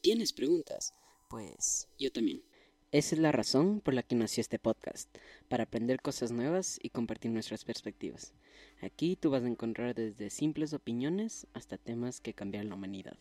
¿Tienes 0.00 0.32
preguntas? 0.32 0.94
Pues 1.28 1.88
yo 1.98 2.12
también. 2.12 2.42
Esa 2.92 3.16
es 3.16 3.20
la 3.20 3.32
razón 3.32 3.80
por 3.80 3.94
la 3.94 4.04
que 4.04 4.14
nació 4.14 4.40
este 4.40 4.60
podcast, 4.60 5.08
para 5.48 5.64
aprender 5.64 6.00
cosas 6.00 6.30
nuevas 6.30 6.78
y 6.80 6.90
compartir 6.90 7.32
nuestras 7.32 7.64
perspectivas. 7.64 8.32
Aquí 8.80 9.16
tú 9.16 9.30
vas 9.30 9.42
a 9.42 9.48
encontrar 9.48 9.96
desde 9.96 10.30
simples 10.30 10.72
opiniones 10.72 11.48
hasta 11.52 11.78
temas 11.78 12.20
que 12.20 12.32
cambian 12.32 12.68
la 12.68 12.76
humanidad. 12.76 13.16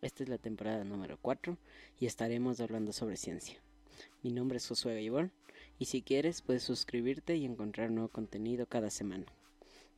Esta 0.00 0.22
es 0.22 0.28
la 0.28 0.38
temporada 0.38 0.84
número 0.84 1.18
4 1.20 1.58
y 1.98 2.06
estaremos 2.06 2.60
hablando 2.60 2.92
sobre 2.92 3.16
ciencia. 3.16 3.60
Mi 4.22 4.30
nombre 4.30 4.58
es 4.58 4.68
Josué 4.68 4.94
Gaibor 4.94 5.32
y 5.78 5.86
si 5.86 6.02
quieres 6.02 6.40
puedes 6.40 6.62
suscribirte 6.62 7.36
y 7.36 7.44
encontrar 7.44 7.90
nuevo 7.90 8.08
contenido 8.08 8.66
cada 8.66 8.90
semana. 8.90 9.26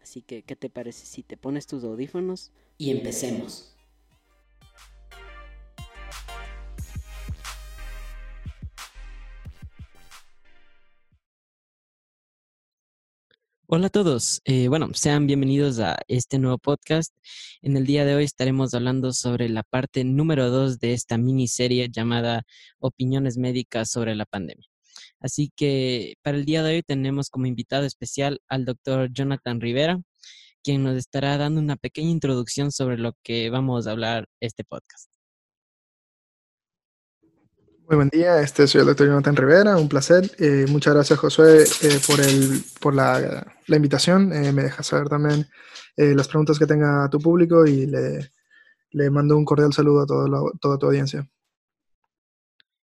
Así 0.03 0.23
que, 0.23 0.43
¿qué 0.43 0.57
te 0.57 0.71
parece 0.71 1.05
si 1.05 1.23
te 1.23 1.37
pones 1.37 1.67
tus 1.67 1.85
audífonos 1.85 2.51
y 2.79 2.93
empecemos? 2.93 3.78
Hola 13.71 13.89
a 13.89 13.91
todos. 13.91 14.41
Eh, 14.47 14.69
bueno, 14.69 14.89
sean 14.95 15.27
bienvenidos 15.27 15.79
a 15.79 15.99
este 16.09 16.39
nuevo 16.39 16.57
podcast. 16.57 17.15
En 17.61 17.77
el 17.77 17.85
día 17.85 18.07
de 18.07 18.15
hoy 18.15 18.25
estaremos 18.25 18.73
hablando 18.73 19.13
sobre 19.13 19.51
la 19.51 19.63
parte 19.63 20.05
número 20.05 20.49
dos 20.49 20.79
de 20.79 20.95
esta 20.95 21.19
miniserie 21.19 21.91
llamada 21.91 22.45
Opiniones 22.79 23.37
médicas 23.37 23.91
sobre 23.91 24.15
la 24.15 24.25
pandemia. 24.25 24.67
Así 25.21 25.53
que 25.55 26.15
para 26.23 26.39
el 26.39 26.47
día 26.47 26.63
de 26.63 26.77
hoy 26.77 26.83
tenemos 26.83 27.29
como 27.29 27.45
invitado 27.45 27.85
especial 27.85 28.41
al 28.49 28.65
doctor 28.65 29.13
Jonathan 29.13 29.61
Rivera, 29.61 30.01
quien 30.63 30.83
nos 30.83 30.97
estará 30.97 31.37
dando 31.37 31.61
una 31.61 31.77
pequeña 31.77 32.09
introducción 32.11 32.73
sobre 32.73 32.97
lo 32.97 33.13
que 33.23 33.51
vamos 33.51 33.87
a 33.87 33.91
hablar 33.91 34.29
este 34.41 34.65
podcast. 34.65 35.11
Muy 37.89 37.97
buen 37.97 38.11
día, 38.11 38.43
este 38.43 38.67
soy 38.67 38.83
el 38.83 38.87
doctor 38.89 39.07
Jonathan 39.07 39.35
Rivera, 39.35 39.79
un 39.79 39.89
placer. 39.89 40.31
Eh, 40.39 40.67
muchas 40.69 40.93
gracias 40.93 41.19
Josué 41.19 41.63
eh, 41.63 41.99
por, 42.07 42.21
el, 42.21 42.63
por 42.83 42.95
la, 42.95 43.51
la 43.67 43.77
invitación. 43.77 44.31
Eh, 44.31 44.53
me 44.53 44.65
deja 44.65 44.83
saber 44.83 45.09
también 45.09 45.49
las 45.97 46.29
preguntas 46.29 46.59
que 46.59 46.67
tenga 46.67 47.09
tu 47.11 47.19
público 47.19 47.67
y 47.67 47.87
le, 47.87 48.31
le 48.91 49.11
mando 49.11 49.39
un 49.39 49.45
cordial 49.47 49.73
saludo 49.73 50.03
a 50.03 50.07
todo 50.07 50.53
toda 50.61 50.77
tu 50.77 50.85
audiencia. 50.85 51.27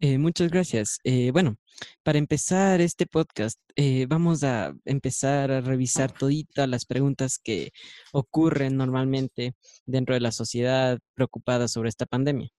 muchas 0.00 0.50
gracias. 0.50 0.98
bueno, 1.33 1.56
para 2.02 2.18
empezar 2.18 2.80
este 2.80 3.06
podcast, 3.06 3.61
vamos 4.08 4.42
a 4.42 4.74
empezar 4.84 5.52
a 5.52 5.61
revisar 5.61 6.11
toditas 6.11 6.68
las 6.68 6.84
preguntas 6.84 7.38
que 7.38 7.70
ocurren 8.12 8.77
normalmente 8.77 9.55
dentro 9.86 10.14
de 10.16 10.20
la 10.20 10.33
sociedad 10.33 10.98
preocupada 11.14 11.68
sobre 11.68 11.91
esta 11.91 12.06
pandemia. 12.06 12.50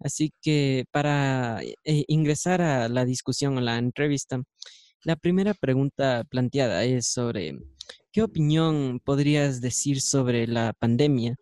Así 0.00 0.32
que 0.42 0.84
para 0.92 1.60
eh, 1.62 2.04
ingresar 2.08 2.62
a 2.62 2.88
la 2.88 3.04
discusión, 3.04 3.58
a 3.58 3.60
la 3.60 3.78
entrevista, 3.78 4.40
la 5.04 5.16
primera 5.16 5.54
pregunta 5.54 6.24
planteada 6.28 6.84
es 6.84 7.06
sobre 7.08 7.58
qué 8.12 8.22
opinión 8.22 9.00
podrías 9.04 9.60
decir 9.60 10.00
sobre 10.00 10.46
la 10.46 10.72
pandemia 10.72 11.36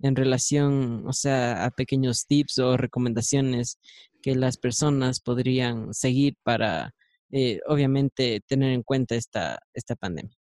en 0.00 0.16
relación, 0.16 1.04
o 1.06 1.12
sea, 1.12 1.64
a 1.64 1.70
pequeños 1.70 2.26
tips 2.26 2.58
o 2.58 2.76
recomendaciones 2.76 3.78
que 4.22 4.34
las 4.34 4.56
personas 4.58 5.20
podrían 5.20 5.92
seguir 5.94 6.36
para, 6.42 6.94
eh, 7.32 7.60
obviamente, 7.66 8.40
tener 8.46 8.72
en 8.72 8.82
cuenta 8.82 9.16
esta, 9.16 9.58
esta 9.74 9.96
pandemia. 9.96 10.37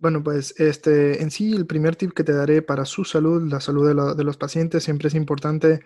Bueno, 0.00 0.22
pues 0.24 0.54
este, 0.58 1.22
en 1.22 1.30
sí 1.30 1.52
el 1.52 1.66
primer 1.66 1.94
tip 1.94 2.12
que 2.14 2.24
te 2.24 2.32
daré 2.32 2.62
para 2.62 2.86
su 2.86 3.04
salud, 3.04 3.46
la 3.52 3.60
salud 3.60 3.86
de, 4.16 4.24
los 4.24 4.36
pacientes, 4.38 4.82
siempre 4.82 5.08
es 5.08 5.14
importante 5.14 5.80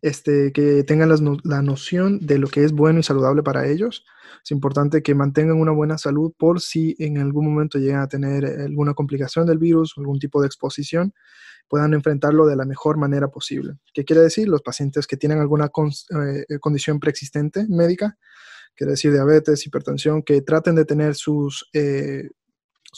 este, 0.00 0.52
que 0.52 0.84
tengan 0.84 1.10
la 1.44 1.60
noción 1.60 2.18
de 2.26 2.38
lo 2.38 2.48
que 2.48 2.64
es 2.64 2.72
bueno 2.72 3.00
y 3.00 3.02
saludable 3.02 3.42
para 3.42 3.66
ellos. 3.68 4.06
Es 4.42 4.52
importante 4.52 5.02
que 5.02 5.14
mantengan 5.14 5.60
una 5.60 5.72
buena 5.72 5.98
salud 5.98 6.32
por 6.38 6.62
si 6.62 6.96
en 6.98 7.18
algún 7.18 7.44
momento 7.44 7.78
llegan 7.78 8.00
a 8.00 8.08
tener 8.08 8.46
alguna 8.46 8.94
complicación 8.94 9.44
del 9.46 9.58
virus, 9.58 9.92
algún 9.98 10.18
tipo 10.18 10.40
de 10.40 10.46
exposición, 10.46 11.12
puedan 11.68 11.92
enfrentarlo 11.92 12.46
de 12.46 12.56
la 12.56 12.64
mejor 12.64 12.96
manera 12.96 13.28
posible. 13.28 13.74
¿Qué 13.92 14.06
quiere 14.06 14.22
decir? 14.22 14.48
Los 14.48 14.62
pacientes 14.62 15.06
que 15.06 15.18
tienen 15.18 15.40
alguna 15.40 15.66
eh, 15.66 16.58
condición 16.58 17.00
preexistente 17.00 17.66
médica, 17.68 18.16
quiere 18.74 18.92
decir 18.92 19.12
diabetes, 19.12 19.66
hipertensión, 19.66 20.22
que 20.22 20.40
traten 20.40 20.74
de 20.74 20.86
tener 20.86 21.14
sus... 21.14 21.68
Eh, 21.74 22.30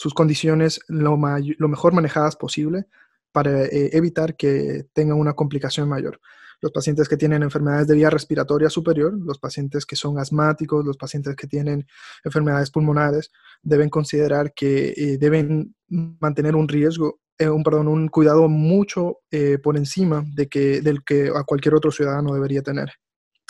sus 0.01 0.15
condiciones 0.15 0.79
lo, 0.87 1.15
mejor 1.15 1.93
manejadas 1.93 2.35
posible 2.35 2.85
para 3.31 3.65
eh, 3.65 3.91
evitar 3.93 4.35
que 4.35 4.87
tengan 4.93 5.19
una 5.19 5.33
complicación 5.33 5.87
mayor. 5.87 6.19
Los 6.59 6.71
pacientes 6.71 7.07
que 7.07 7.17
tienen 7.17 7.43
enfermedades 7.43 7.85
de 7.85 7.93
vía 7.93 8.09
respiratoria 8.09 8.71
superior, 8.71 9.13
los 9.13 9.37
pacientes 9.37 9.85
que 9.85 9.95
son 9.95 10.17
asmáticos, 10.17 10.83
los 10.83 10.97
pacientes 10.97 11.35
que 11.35 11.45
tienen 11.45 11.85
enfermedades 12.23 12.71
pulmonares, 12.71 13.31
deben 13.61 13.89
considerar 13.91 14.55
que 14.55 14.89
eh, 14.97 15.17
deben 15.19 15.75
mantener 15.87 16.55
un 16.55 16.67
riesgo, 16.67 17.19
eh, 17.37 17.47
un, 17.47 17.61
perdón, 17.61 17.87
un 17.87 18.07
cuidado 18.07 18.47
mucho 18.47 19.19
por 19.61 19.77
encima 19.77 20.23
de 20.33 20.49
que, 20.49 20.81
del 20.81 21.03
que 21.03 21.29
a 21.29 21.43
cualquier 21.43 21.75
otro 21.75 21.91
ciudadano 21.91 22.33
debería 22.33 22.63
tener. 22.63 22.89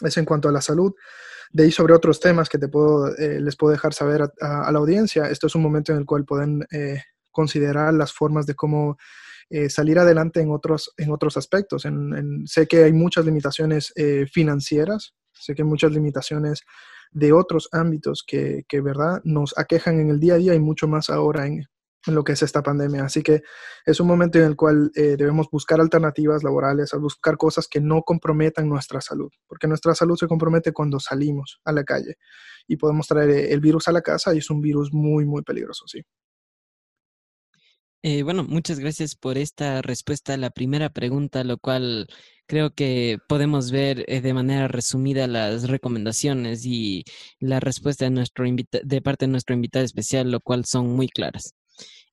Eso 0.01 0.19
en 0.19 0.25
cuanto 0.25 0.50
a 0.50 0.51
la 0.51 0.59
salud. 0.59 0.94
De 1.53 1.63
ahí 1.63 1.72
sobre 1.72 1.94
otros 1.94 2.19
temas 2.19 2.47
que 2.47 2.57
te 2.57 2.69
puedo, 2.69 3.16
eh, 3.17 3.41
les 3.41 3.57
puedo 3.57 3.72
dejar 3.72 3.94
saber 3.94 4.22
a, 4.22 4.72
la 4.72 4.79
audiencia, 4.79 5.29
esto 5.29 5.47
es 5.47 5.56
un 5.56 5.62
momento 5.62 5.91
en 5.91 5.97
el 5.97 6.06
cual 6.06 6.23
pueden 6.23 6.66
eh, 6.72 7.01
considerar 7.29 7.94
las 7.94 8.13
formas 8.13 8.45
de 8.45 8.56
cómo 8.56 8.97
eh, 9.50 9.69
salir 9.69 10.00
adelante 10.00 10.39
en 10.39 10.51
otros, 10.51 10.94
en 10.97 11.12
otros 11.12 11.35
aspectos. 11.35 11.85
sé 12.45 12.67
que 12.67 12.84
hay 12.85 12.94
muchas 12.94 13.25
limitaciones 13.25 13.94
financieras, 14.31 15.13
sé 15.34 15.53
que 15.53 15.63
hay 15.63 15.67
muchas 15.67 15.91
limitaciones 15.91 16.62
de 17.12 17.34
otros 17.34 17.68
ámbitos 17.73 18.23
que, 18.25 18.63
que, 18.69 18.79
¿verdad?, 18.79 19.19
nos 19.25 19.57
aquejan 19.57 20.00
en 20.00 20.09
el 20.09 20.19
día 20.22 20.35
a 20.35 20.38
día 20.38 20.56
y 20.56 20.59
mucho 20.59 20.88
más 20.88 21.09
ahora 21.09 21.47
en, 21.47 21.66
en 22.06 22.16
lo 22.16 22.23
que 22.23 22.34
es 22.34 22.41
esta 22.41 22.63
pandemia. 22.63 23.03
Así 23.03 23.22
que 23.22 23.41
es 23.85 24.00
un 24.00 24.07
momento 24.07 24.39
en 24.39 24.45
el 24.45 24.56
cual 24.56 24.91
eh, 24.95 25.16
debemos 25.17 25.47
buscar 25.51 25.79
alternativas 25.79 26.44
laborales, 26.44 26.91
buscar 27.00 27.38
cosas 27.38 27.67
que 27.67 27.79
no 27.79 28.03
comprometan 28.03 28.67
nuestra 28.67 29.01
salud, 29.01 29.31
porque 29.47 29.67
nuestra 29.67 29.95
salud 29.95 30.17
se 30.17 30.28
compromete 30.28 30.72
cuando 30.72 31.00
salimos 31.00 31.59
a 31.66 31.72
la 31.72 31.84
calle 31.84 32.17
y 32.67 32.78
podemos 32.78 33.07
traer 33.07 33.29
eh, 33.29 33.53
el 33.53 33.59
virus 33.59 33.88
a 33.88 33.91
la 33.91 34.01
casa 34.01 34.34
y 34.34 34.39
es 34.39 34.50
un 34.50 34.62
virus 34.62 34.94
muy, 34.94 35.25
muy 35.25 35.44
peligroso, 35.44 35.85
sí. 35.88 36.01
Eh, 38.03 38.23
bueno, 38.23 38.44
muchas 38.44 38.79
gracias 38.79 39.16
por 39.16 39.38
esta 39.38 39.83
respuesta 39.83 40.33
a 40.33 40.38
la 40.38 40.50
primera 40.50 40.89
pregunta, 40.89 41.44
lo 41.44 41.59
cual 41.59 42.07
creo 42.47 42.73
que 42.73 43.19
podemos 43.28 43.69
ver 43.69 44.06
de 44.07 44.33
manera 44.33 44.68
resumida 44.68 45.28
las 45.28 45.69
recomendaciones 45.69 46.66
y 46.66 47.03
la 47.39 47.59
respuesta 47.59 48.06
de, 48.06 48.12
nuestro 48.12 48.44
de 48.45 49.01
parte 49.03 49.25
de 49.25 49.31
nuestro 49.31 49.53
invitado 49.53 49.85
especial, 49.85 50.31
lo 50.31 50.39
cual 50.39 50.66
son 50.66 50.88
muy 50.95 51.09
claras. 51.09 51.53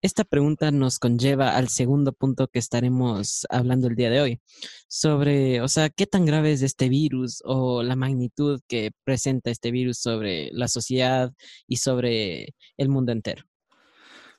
Esta 0.01 0.23
pregunta 0.23 0.71
nos 0.71 1.01
conlleva 1.01 1.57
al 1.57 1.69
segundo 1.69 2.13
punto 2.13 2.47
que 2.47 2.61
estaremos 2.61 3.45
hablando 3.51 3.89
el 3.89 3.97
día 3.97 4.11
de 4.11 4.21
hoy, 4.21 4.41
sobre, 4.87 5.61
o 5.61 5.67
sea, 5.67 5.91
qué 5.91 6.07
tan 6.07 6.25
grave 6.25 6.53
es 6.53 6.63
este 6.63 6.89
virus 6.89 7.43
o 7.45 7.83
la 7.83 7.97
magnitud 7.97 8.61
que 8.69 8.93
presenta 9.03 9.51
este 9.51 9.73
virus 9.73 9.99
sobre 9.99 10.51
la 10.53 10.69
sociedad 10.69 11.33
y 11.67 11.79
sobre 11.79 12.55
el 12.77 12.89
mundo 12.89 13.11
entero. 13.11 13.43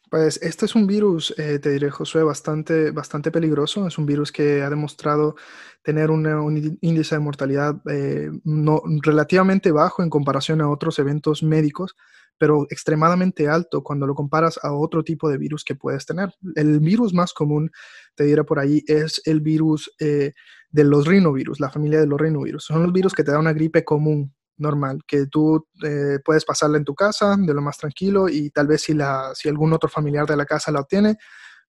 Pues 0.09 0.41
este 0.41 0.65
es 0.65 0.75
un 0.75 0.87
virus, 0.87 1.35
eh, 1.37 1.59
te 1.59 1.71
diré, 1.71 1.91
Josué, 1.91 2.23
bastante, 2.23 2.91
bastante 2.91 3.29
peligroso. 3.29 3.85
Es 3.85 3.97
un 3.97 4.07
virus 4.07 4.31
que 4.31 4.63
ha 4.63 4.69
demostrado 4.69 5.35
tener 5.83 6.09
un 6.09 6.79
índice 6.81 7.15
de 7.15 7.19
mortalidad 7.19 7.75
eh, 7.87 8.31
no, 8.43 8.81
relativamente 9.03 9.71
bajo 9.71 10.01
en 10.01 10.09
comparación 10.09 10.61
a 10.61 10.69
otros 10.69 10.97
eventos 10.97 11.43
médicos, 11.43 11.95
pero 12.39 12.65
extremadamente 12.69 13.47
alto 13.47 13.83
cuando 13.83 14.07
lo 14.07 14.15
comparas 14.15 14.59
a 14.63 14.73
otro 14.73 15.03
tipo 15.03 15.29
de 15.29 15.37
virus 15.37 15.63
que 15.63 15.75
puedes 15.75 16.05
tener. 16.05 16.33
El 16.55 16.79
virus 16.79 17.13
más 17.13 17.33
común, 17.33 17.69
te 18.15 18.23
diré 18.23 18.43
por 18.43 18.57
ahí, 18.57 18.83
es 18.87 19.21
el 19.25 19.41
virus 19.41 19.93
eh, 19.99 20.33
de 20.71 20.83
los 20.83 21.05
rinovirus, 21.05 21.59
la 21.59 21.69
familia 21.69 21.99
de 21.99 22.07
los 22.07 22.19
rinovirus. 22.19 22.63
Son 22.63 22.81
los 22.81 22.93
virus 22.93 23.13
que 23.13 23.23
te 23.23 23.31
da 23.31 23.39
una 23.39 23.53
gripe 23.53 23.83
común, 23.83 24.33
normal, 24.57 25.01
que 25.05 25.27
tú 25.27 25.67
eh, 25.83 26.19
puedes 26.23 26.45
pasarla 26.45 26.77
en 26.77 26.85
tu 26.85 26.95
casa 26.95 27.35
de 27.37 27.53
lo 27.53 27.61
más 27.61 27.77
tranquilo 27.77 28.29
y 28.29 28.49
tal 28.49 28.67
vez 28.67 28.81
si, 28.81 28.93
la, 28.93 29.31
si 29.33 29.49
algún 29.49 29.73
otro 29.73 29.89
familiar 29.89 30.25
de 30.25 30.35
la 30.37 30.45
casa 30.45 30.71
la 30.71 30.81
obtiene, 30.81 31.17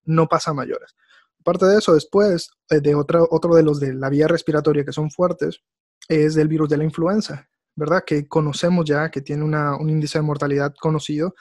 no 0.05 0.27
pasa 0.27 0.53
mayores. 0.53 0.95
Aparte 1.41 1.67
de 1.67 1.79
eso, 1.79 1.95
después 1.95 2.50
eh, 2.69 2.81
de 2.81 2.95
otro, 2.95 3.27
otro 3.31 3.55
de 3.55 3.62
los 3.62 3.81
de 3.81 3.95
la 3.95 4.09
vía 4.09 4.29
respiratoria 4.29 4.85
que 4.85 4.93
son 4.93 5.11
fuertes, 5.11 5.62
es 6.09 6.37
el 6.37 6.49
virus 6.49 6.69
de 6.69 6.77
la 6.77 6.85
influenza. 6.85 7.49
¿Verdad? 7.81 8.05
Que 8.06 8.29
conocemos 8.29 8.85
ya, 8.85 9.11
que 9.11 9.23
tiene 9.23 9.43
un 9.43 9.91
índice 9.91 10.19
de 10.19 10.23
mortalidad 10.23 10.75
conocido, 10.79 11.35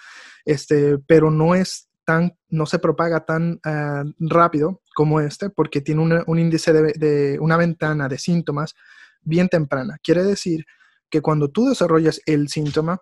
este, 0.45 0.97
pero 0.99 1.29
no 1.29 1.53
es 1.53 1.89
tan, 2.05 2.31
no 2.47 2.65
se 2.65 2.79
propaga 2.79 3.25
tan 3.25 3.59
ah, 3.65 4.05
rápido 4.19 4.81
como 4.95 5.19
este, 5.19 5.49
porque 5.49 5.81
tiene 5.81 6.23
un 6.25 6.39
índice 6.39 6.71
de, 6.71 7.37
una 7.41 7.57
ventana 7.57 8.07
de 8.07 8.17
síntomas 8.17 8.73
bien 9.21 9.49
temprana. 9.49 9.97
Quiere 10.01 10.23
decir 10.23 10.65
que 11.09 11.21
cuando 11.21 11.49
tú 11.49 11.67
desarrollas 11.67 12.21
el 12.25 12.47
síntoma, 12.47 13.01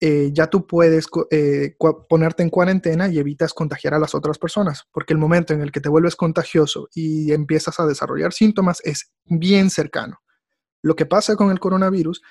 eh, 0.00 0.30
ya 0.32 0.46
tú 0.46 0.66
puedes 0.66 1.06
eh, 1.30 1.76
ponerte 2.08 2.42
en 2.42 2.48
cuarentena 2.48 3.08
y 3.08 3.18
evitas 3.18 3.52
contagiar 3.52 3.92
a 3.92 3.98
las 3.98 4.14
otras 4.14 4.38
personas, 4.38 4.84
porque 4.90 5.12
el 5.12 5.18
momento 5.18 5.52
en 5.52 5.60
el 5.60 5.70
que 5.70 5.82
te 5.82 5.90
vuelves 5.90 6.16
contagioso 6.16 6.88
y 6.94 7.32
empiezas 7.32 7.78
a 7.78 7.86
desarrollar 7.86 8.32
síntomas 8.32 8.80
es 8.84 9.12
bien 9.26 9.68
cercano 9.68 10.20
Lo 10.82 10.96
que 10.96 11.06
pasa 11.06 11.36
con 11.36 11.50
el 11.50 11.60
coronavirus, 11.60 12.22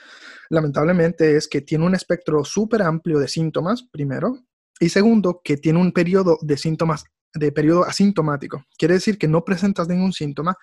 lamentablemente, 0.49 1.35
es 1.37 1.47
que 1.47 1.61
tiene 1.61 1.85
un 1.85 1.95
espectro 1.95 2.43
súper 2.43 2.81
amplio 2.81 3.19
de 3.19 3.27
síntomas, 3.27 3.83
primero, 3.83 4.39
y 4.79 4.89
segundo, 4.89 5.41
que 5.43 5.57
tiene 5.57 5.79
un 5.79 5.91
periodo 5.91 6.37
de 6.41 6.57
síntomas, 6.57 7.05
de 7.33 7.51
periodo 7.51 7.85
asintomático. 7.85 8.65
Quiere 8.77 8.95
decir 8.95 9.17
que 9.17 9.27
no 9.27 9.43
presentas 9.43 9.87
ningún 9.87 10.13
síntoma, 10.13 10.57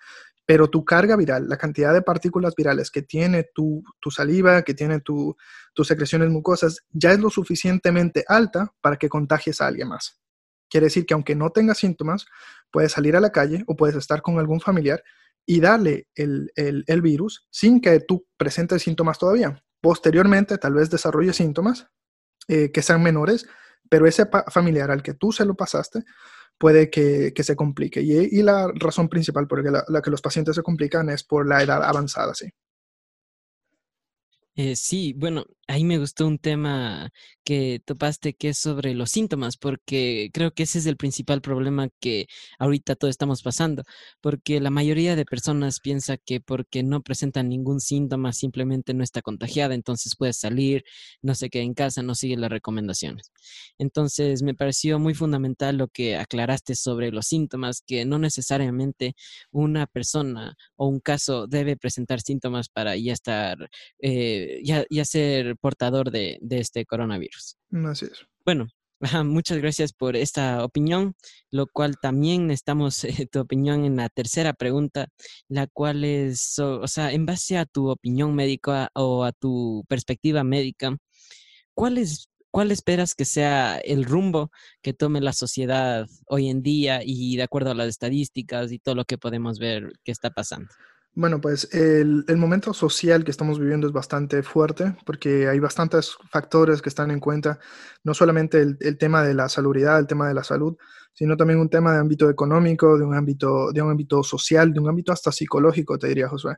pero 0.46 0.68
tu 0.68 0.84
carga 0.84 1.16
viral, 1.16 1.48
la 1.48 1.58
cantidad 1.58 1.92
de 1.92 2.02
partículas 2.02 2.54
virales 2.56 2.90
que 2.90 3.02
tiene 3.02 3.48
tu, 3.52 3.82
saliva, 4.10 4.62
que 4.62 4.74
tiene 4.74 5.00
tus 5.00 5.36
secreciones 5.82 6.30
mucosas, 6.30 6.84
ya 6.90 7.12
es 7.12 7.18
lo 7.18 7.30
suficientemente 7.30 8.24
alta 8.26 8.72
para 8.80 8.96
que 8.96 9.08
contagies 9.08 9.60
a 9.60 9.66
alguien 9.66 9.88
más. 9.88 10.20
Quiere 10.68 10.86
decir 10.86 11.06
que 11.06 11.14
aunque 11.14 11.34
no 11.34 11.50
tengas 11.50 11.78
síntomas, 11.78 12.26
puedes 12.70 12.92
salir 12.92 13.16
a 13.16 13.20
la 13.20 13.30
calle 13.30 13.64
o 13.66 13.76
puedes 13.76 13.96
estar 13.96 14.22
con 14.22 14.38
algún 14.38 14.60
familiar 14.60 15.02
y 15.46 15.60
darle 15.60 16.08
el, 16.14 17.00
virus 17.02 17.46
sin 17.50 17.80
que 17.80 18.00
tú 18.00 18.26
presentes 18.36 18.82
síntomas 18.82 19.18
todavía. 19.18 19.62
Posteriormente, 19.80 20.58
tal 20.58 20.74
vez 20.74 20.90
desarrolles 20.90 21.36
síntomas 21.36 21.86
eh, 22.48 22.72
que 22.72 22.82
sean 22.82 23.02
menores, 23.02 23.46
pero 23.88 24.06
ese 24.06 24.26
familiar 24.48 24.90
al 24.90 25.02
que 25.02 25.14
tú 25.14 25.30
se 25.30 25.44
lo 25.44 25.54
pasaste 25.54 26.02
puede 26.58 26.90
que, 26.90 27.32
se 27.38 27.54
complique. 27.54 28.02
Y, 28.02 28.42
la 28.42 28.72
razón 28.74 29.08
principal 29.08 29.46
por 29.46 29.64
la, 29.64 29.84
la, 29.86 30.02
que 30.02 30.10
los 30.10 30.22
pacientes 30.22 30.56
se 30.56 30.62
complican 30.62 31.08
es 31.10 31.22
por 31.22 31.46
la 31.46 31.62
edad 31.62 31.82
avanzada, 31.84 32.34
sí. 32.34 32.50
Eh, 34.58 34.74
sí, 34.74 35.12
bueno, 35.14 35.44
ahí 35.68 35.84
me 35.84 35.98
gustó 35.98 36.26
un 36.26 36.38
tema 36.38 37.10
que 37.44 37.80
topaste 37.84 38.32
que 38.34 38.48
es 38.50 38.58
sobre 38.58 38.94
los 38.94 39.10
síntomas, 39.10 39.58
porque 39.58 40.30
creo 40.32 40.52
que 40.54 40.62
ese 40.62 40.78
es 40.78 40.86
el 40.86 40.96
principal 40.96 41.42
problema 41.42 41.88
que 42.00 42.26
ahorita 42.58 42.94
todos 42.96 43.10
estamos 43.10 43.42
pasando, 43.42 43.82
porque 44.22 44.58
la 44.60 44.70
mayoría 44.70 45.14
de 45.14 45.26
personas 45.26 45.78
piensa 45.80 46.16
que 46.16 46.40
porque 46.40 46.82
no 46.82 47.02
presentan 47.02 47.50
ningún 47.50 47.80
síntoma 47.80 48.32
simplemente 48.32 48.94
no 48.94 49.04
está 49.04 49.20
contagiada, 49.20 49.74
entonces 49.74 50.16
puede 50.16 50.32
salir, 50.32 50.84
no 51.20 51.34
se 51.34 51.50
queda 51.50 51.62
en 51.64 51.74
casa, 51.74 52.02
no 52.02 52.14
sigue 52.14 52.36
las 52.38 52.50
recomendaciones. 52.50 53.30
Entonces 53.78 54.42
me 54.42 54.54
pareció 54.54 54.98
muy 54.98 55.14
fundamental 55.14 55.76
lo 55.76 55.88
que 55.88 56.16
aclaraste 56.16 56.74
sobre 56.74 57.10
los 57.12 57.26
síntomas, 57.26 57.82
que 57.86 58.04
no 58.06 58.18
necesariamente 58.18 59.14
una 59.50 59.86
persona 59.86 60.56
o 60.76 60.86
un 60.88 61.00
caso 61.00 61.46
debe 61.46 61.76
presentar 61.76 62.20
síntomas 62.22 62.68
para 62.68 62.96
ya 62.96 63.12
estar, 63.12 63.58
eh, 64.00 64.45
ya, 64.62 64.84
ya 64.90 65.04
ser 65.04 65.56
portador 65.56 66.10
de, 66.10 66.38
este 66.50 66.84
coronavirus. 66.84 67.56
Así 67.84 68.06
es. 68.06 68.26
Bueno, 68.44 68.68
muchas 69.24 69.58
gracias 69.58 69.92
por 69.92 70.16
esta 70.16 70.64
opinión, 70.64 71.14
lo 71.50 71.66
cual 71.66 71.96
también 72.00 72.46
necesitamos 72.46 73.04
eh, 73.04 73.28
tu 73.30 73.40
opinión 73.40 73.84
en 73.84 73.96
la 73.96 74.08
tercera 74.08 74.52
pregunta, 74.52 75.08
la 75.48 75.66
cual 75.66 76.04
es, 76.04 76.58
o, 76.58 76.86
sea, 76.88 77.12
en 77.12 77.26
base 77.26 77.58
a 77.58 77.66
tu 77.66 77.90
opinión 77.90 78.34
médica 78.34 78.90
o 78.94 79.24
a 79.24 79.32
tu 79.32 79.84
perspectiva 79.88 80.44
médica, 80.44 80.96
¿cuál 81.74 81.98
es 81.98 82.28
¿Cuál 82.56 82.70
esperas 82.70 83.14
que 83.14 83.26
sea 83.26 83.76
el 83.76 84.06
rumbo 84.06 84.50
que 84.80 84.94
tome 84.94 85.20
la 85.20 85.34
sociedad 85.34 86.06
hoy 86.26 86.48
en 86.48 86.62
día 86.62 87.02
y 87.04 87.36
de 87.36 87.42
acuerdo 87.42 87.72
a 87.72 87.74
las 87.74 87.88
estadísticas 87.88 88.72
y 88.72 88.78
todo 88.78 88.94
lo 88.94 89.04
que 89.04 89.18
podemos 89.18 89.58
ver 89.58 89.92
que 90.04 90.10
está 90.10 90.30
pasando? 90.30 90.72
Bueno, 91.18 91.40
pues 91.40 91.72
el, 91.72 92.26
momento 92.36 92.74
social 92.74 93.24
que 93.24 93.30
estamos 93.30 93.58
viviendo 93.58 93.86
es 93.86 93.92
bastante 93.94 94.42
fuerte 94.42 94.94
porque 95.06 95.48
hay 95.48 95.58
bastantes 95.58 96.14
factores 96.30 96.82
que 96.82 96.90
están 96.90 97.10
en 97.10 97.20
cuenta, 97.20 97.58
no 98.04 98.12
solamente 98.12 98.60
el, 98.60 98.98
tema 98.98 99.22
de 99.22 99.32
la 99.32 99.48
salubridad, 99.48 99.98
el 99.98 100.06
tema 100.06 100.28
de 100.28 100.34
la 100.34 100.44
salud, 100.44 100.76
sino 101.14 101.34
también 101.34 101.58
un 101.58 101.70
tema 101.70 101.94
de 101.94 102.00
ámbito 102.00 102.28
económico, 102.28 102.98
de 102.98 103.06
un 103.06 103.14
ámbito, 103.14 103.72
de 103.72 103.80
un 103.80 103.92
ámbito 103.92 104.22
social, 104.22 104.74
de 104.74 104.80
un 104.80 104.90
ámbito 104.90 105.10
hasta 105.10 105.32
psicológico, 105.32 105.98
te 105.98 106.08
diría 106.08 106.28
Josué. 106.28 106.56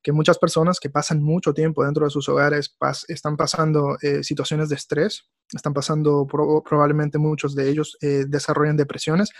Que 0.00 0.12
muchas 0.12 0.38
personas 0.38 0.78
que 0.78 0.90
pasan 0.90 1.20
mucho 1.20 1.52
tiempo 1.52 1.84
dentro 1.84 2.04
de 2.04 2.10
sus 2.10 2.28
hogares 2.28 2.76
están 3.08 3.36
pasando 3.36 3.96
eh, 4.00 4.22
situaciones 4.22 4.68
de 4.68 4.76
estrés, 4.76 5.24
están 5.52 5.74
pasando 5.74 6.24
probablemente 6.24 7.18
muchos 7.18 7.56
de 7.56 7.68
ellos 7.68 7.98
eh, 8.00 8.26
desarrollan 8.28 8.76
depresiones. 8.76 9.30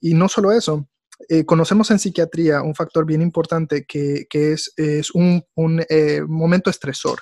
Y 0.00 0.14
no 0.14 0.28
solo 0.28 0.52
eso, 0.52 0.86
eh, 1.28 1.44
conocemos 1.44 1.90
en 1.90 1.98
psiquiatría 1.98 2.62
un 2.62 2.74
factor 2.74 3.06
bien 3.06 3.22
importante 3.22 3.84
que, 3.84 4.26
es, 4.32 4.72
un, 5.14 5.44
eh, 5.88 6.22
momento 6.26 6.70
estresor. 6.70 7.20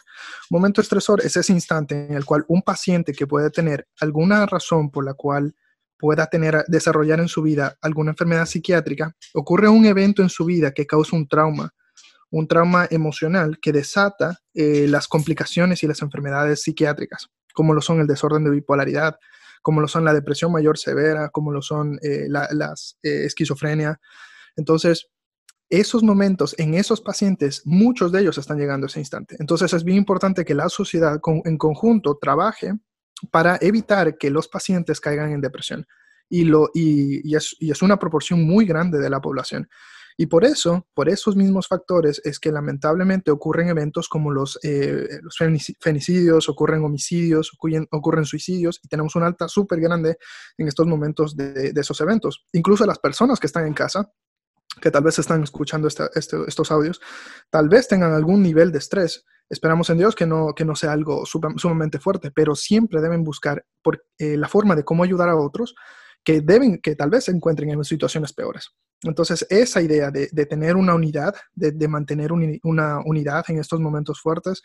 Momento 0.50 0.80
estresor 0.80 1.20
es 1.24 1.36
ese 1.36 1.52
instante 1.52 2.06
en 2.06 2.14
el 2.14 2.24
cual 2.24 2.44
un 2.48 2.62
paciente 2.62 3.12
que 3.12 3.26
puede 3.26 3.50
tener 3.50 3.86
alguna 4.00 4.46
razón 4.46 4.90
por 4.90 5.04
la 5.04 5.14
cual 5.14 5.54
pueda 5.98 6.26
tener, 6.26 6.64
desarrollar 6.66 7.20
en 7.20 7.28
su 7.28 7.42
vida 7.42 7.76
alguna 7.80 8.10
enfermedad 8.10 8.46
psiquiátrica, 8.46 9.14
ocurre 9.34 9.68
un 9.68 9.84
evento 9.86 10.22
en 10.22 10.30
su 10.30 10.44
vida 10.44 10.72
que 10.72 10.86
causa 10.86 11.14
un 11.14 11.28
trauma, 11.28 11.72
un 12.30 12.48
trauma 12.48 12.88
emocional 12.90 13.58
que 13.60 13.72
desata 13.72 14.40
eh, 14.54 14.86
las 14.88 15.06
complicaciones 15.06 15.82
y 15.82 15.86
las 15.86 16.02
enfermedades 16.02 16.62
psiquiátricas, 16.62 17.28
como 17.54 17.72
lo 17.74 17.82
son 17.82 18.00
el 18.00 18.06
desorden 18.06 18.42
de 18.42 18.50
bipolaridad, 18.50 19.16
como 19.62 19.80
lo 19.80 19.88
son 19.88 20.04
la 20.04 20.12
depresión 20.12 20.52
mayor 20.52 20.76
severa, 20.76 21.30
como 21.30 21.52
lo 21.52 21.62
son 21.62 21.98
eh, 22.02 22.26
la 22.28 22.48
las, 22.50 22.98
eh, 23.02 23.24
esquizofrenia. 23.24 24.00
Entonces, 24.56 25.08
esos 25.70 26.02
momentos 26.02 26.54
en 26.58 26.74
esos 26.74 27.00
pacientes, 27.00 27.62
muchos 27.64 28.12
de 28.12 28.20
ellos 28.20 28.36
están 28.36 28.58
llegando 28.58 28.84
a 28.84 28.88
ese 28.88 28.98
instante. 28.98 29.36
Entonces, 29.38 29.72
es 29.72 29.84
bien 29.84 29.96
importante 29.96 30.44
que 30.44 30.54
la 30.54 30.68
sociedad 30.68 31.18
en 31.44 31.56
conjunto 31.56 32.18
trabaje 32.20 32.74
para 33.30 33.56
evitar 33.60 34.18
que 34.18 34.30
los 34.30 34.48
pacientes 34.48 35.00
caigan 35.00 35.32
en 35.32 35.40
depresión. 35.40 35.86
Y, 36.28 36.44
lo, 36.44 36.70
y, 36.74 37.34
es, 37.34 37.56
y 37.58 37.70
es 37.70 37.80
una 37.82 37.98
proporción 37.98 38.44
muy 38.44 38.66
grande 38.66 38.98
de 38.98 39.08
la 39.08 39.20
población. 39.20 39.68
Y 40.16 40.26
por 40.26 40.44
eso, 40.44 40.86
por 40.94 41.08
esos 41.08 41.36
mismos 41.36 41.68
factores, 41.68 42.20
es 42.24 42.38
que 42.38 42.52
lamentablemente 42.52 43.30
ocurren 43.30 43.68
eventos 43.68 44.08
como 44.08 44.30
los, 44.30 44.58
eh, 44.62 45.20
los 45.22 45.36
femicidios, 45.80 46.48
ocurren 46.48 46.84
homicidios, 46.84 47.50
ocurren, 47.90 48.24
suicidios 48.24 48.80
y 48.82 48.88
tenemos 48.88 49.16
una 49.16 49.26
alta 49.26 49.48
súper 49.48 49.80
grande 49.80 50.18
en 50.58 50.68
estos 50.68 50.86
momentos 50.86 51.36
de, 51.36 51.72
esos 51.74 52.00
eventos. 52.00 52.46
Incluso 52.52 52.86
las 52.86 52.98
personas 52.98 53.40
que 53.40 53.46
están 53.46 53.66
en 53.66 53.74
casa, 53.74 54.10
que 54.80 54.90
tal 54.90 55.02
vez 55.02 55.18
están 55.18 55.42
escuchando 55.42 55.88
este, 55.88 56.04
estos 56.14 56.70
audios, 56.70 57.00
tal 57.50 57.68
vez 57.68 57.88
tengan 57.88 58.12
algún 58.12 58.42
nivel 58.42 58.72
de 58.72 58.78
estrés. 58.78 59.24
Esperamos 59.48 59.90
en 59.90 59.98
Dios 59.98 60.14
que 60.14 60.26
no, 60.26 60.54
que 60.54 60.64
no 60.64 60.74
sea 60.74 60.92
algo 60.92 61.26
sumamente 61.26 61.98
fuerte, 61.98 62.30
pero 62.30 62.54
siempre 62.54 63.00
deben 63.00 63.22
buscar 63.22 63.66
por, 63.82 64.04
eh, 64.18 64.36
la 64.36 64.48
forma 64.48 64.74
de 64.76 64.84
cómo 64.84 65.02
ayudar 65.02 65.28
a 65.28 65.36
otros 65.36 65.74
que 66.24 66.40
deben, 66.40 66.78
que 66.78 66.94
tal 66.94 67.10
vez 67.10 67.24
se 67.24 67.32
encuentren 67.32 67.70
en 67.70 67.84
situaciones 67.84 68.32
peores. 68.32 68.70
Entonces, 69.02 69.44
esa 69.50 69.82
idea 69.82 70.10
de, 70.10 70.28
tener 70.46 70.76
una 70.76 70.94
unidad, 70.94 71.34
de, 71.54 71.88
mantener 71.88 72.30
una 72.32 73.00
unidad 73.04 73.44
en 73.48 73.58
estos 73.58 73.80
momentos 73.80 74.20
fuertes, 74.20 74.62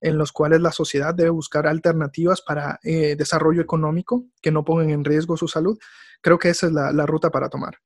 en 0.00 0.18
los 0.18 0.32
cuales 0.32 0.60
la 0.60 0.72
sociedad 0.72 1.14
debe 1.14 1.30
buscar 1.30 1.66
alternativas 1.66 2.40
para 2.42 2.78
eh, 2.82 3.14
desarrollo 3.16 3.62
económico 3.62 4.26
que 4.40 4.50
no 4.50 4.64
pongan 4.64 4.90
en 4.90 5.04
riesgo 5.04 5.36
su 5.36 5.48
salud, 5.48 5.78
creo 6.20 6.38
que 6.38 6.50
esa 6.50 6.66
es 6.66 6.72
la 6.72 7.06
ruta 7.06 7.30
para 7.30 7.48
tomar. 7.48 7.78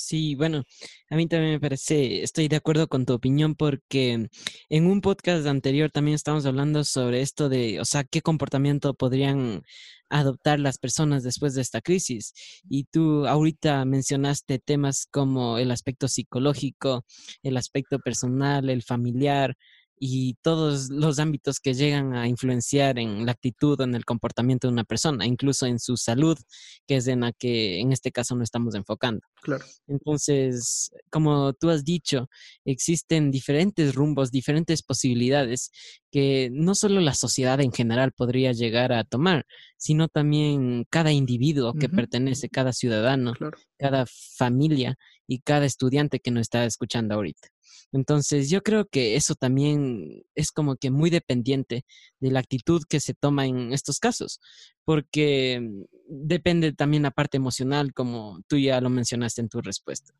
Sí, 0.00 0.36
bueno, 0.36 0.62
a 1.10 1.16
mí 1.16 1.26
también 1.26 1.54
me 1.54 1.60
parece, 1.60 2.22
estoy 2.22 2.46
de 2.46 2.54
acuerdo 2.54 2.86
con 2.86 3.04
tu 3.04 3.14
opinión 3.14 3.56
porque 3.56 4.28
en 4.68 4.86
un 4.86 5.00
podcast 5.00 5.44
anterior 5.46 5.90
también 5.90 6.14
estábamos 6.14 6.46
hablando 6.46 6.84
sobre 6.84 7.20
esto 7.20 7.48
de, 7.48 7.80
o 7.80 7.84
sea, 7.84 8.04
qué 8.04 8.22
comportamiento 8.22 8.94
podrían 8.94 9.64
adoptar 10.10 10.60
las 10.60 10.78
personas 10.78 11.22
después 11.22 11.54
de 11.54 11.62
esta 11.62 11.80
crisis. 11.80 12.32
Y 12.68 12.84
tú 12.84 13.26
ahorita 13.26 13.84
mencionaste 13.84 14.58
temas 14.58 15.06
como 15.10 15.58
el 15.58 15.70
aspecto 15.70 16.08
psicológico, 16.08 17.04
el 17.42 17.56
aspecto 17.56 17.98
personal, 17.98 18.70
el 18.70 18.82
familiar, 18.82 19.56
y 20.00 20.34
todos 20.42 20.90
los 20.90 21.18
ámbitos 21.18 21.60
que 21.60 21.74
llegan 21.74 22.14
a 22.14 22.28
influenciar 22.28 22.98
en 22.98 23.26
la 23.26 23.32
actitud 23.32 23.80
o 23.80 23.84
en 23.84 23.94
el 23.94 24.04
comportamiento 24.04 24.66
de 24.66 24.72
una 24.72 24.84
persona, 24.84 25.26
incluso 25.26 25.66
en 25.66 25.78
su 25.78 25.96
salud, 25.96 26.38
que 26.86 26.96
es 26.96 27.06
en 27.08 27.20
la 27.20 27.32
que 27.32 27.80
en 27.80 27.92
este 27.92 28.12
caso 28.12 28.34
no 28.34 28.42
estamos 28.42 28.74
enfocando. 28.74 29.20
Claro. 29.42 29.64
Entonces, 29.86 30.90
como 31.10 31.52
tú 31.52 31.70
has 31.70 31.84
dicho, 31.84 32.28
existen 32.64 33.30
diferentes 33.30 33.94
rumbos, 33.94 34.30
diferentes 34.30 34.82
posibilidades 34.82 35.70
que 36.10 36.50
no 36.52 36.74
solo 36.74 37.00
la 37.00 37.14
sociedad 37.14 37.60
en 37.60 37.72
general 37.72 38.12
podría 38.12 38.52
llegar 38.52 38.92
a 38.92 39.04
tomar, 39.04 39.46
sino 39.76 40.08
también 40.08 40.86
cada 40.90 41.12
individuo 41.12 41.74
que 41.74 41.88
pertenece, 41.88 42.48
cada 42.48 42.72
ciudadano, 42.72 43.34
cada 43.78 44.06
familia 44.06 44.96
y 45.26 45.40
cada 45.40 45.66
estudiante 45.66 46.20
que 46.20 46.30
nos 46.30 46.42
está 46.42 46.64
escuchando 46.64 47.14
ahorita. 47.14 47.48
Entonces, 47.92 48.50
yo 48.50 48.62
creo 48.62 48.86
que 48.86 49.16
eso 49.16 49.34
también 49.34 50.22
es 50.34 50.52
como 50.52 50.76
que 50.76 50.90
muy 50.90 51.10
dependiente 51.10 51.84
de 52.20 52.30
la 52.30 52.40
actitud 52.40 52.82
que 52.88 53.00
se 53.00 53.14
toma 53.14 53.46
en 53.46 53.72
estos 53.72 53.98
casos, 53.98 54.40
porque 54.84 55.60
depende 56.08 56.72
también 56.72 57.02
la 57.02 57.10
parte 57.10 57.36
emocional, 57.36 57.92
como 57.92 58.40
tú 58.48 58.58
ya 58.58 58.80
lo 58.80 58.90
mencionaste 58.90 59.40
en 59.40 59.48
tu 59.48 59.60
respuesta. 59.60 60.12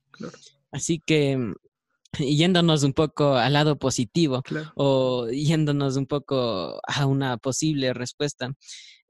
Así 0.71 1.03
que 1.05 1.39
yéndonos 2.19 2.83
un 2.83 2.93
poco 2.93 3.35
al 3.35 3.53
lado 3.53 3.79
positivo 3.79 4.43
o 4.75 5.29
yéndonos 5.31 5.97
un 5.97 6.07
poco 6.07 6.81
a 6.87 7.07
una 7.07 7.37
posible 7.37 7.93
respuesta, 7.93 8.53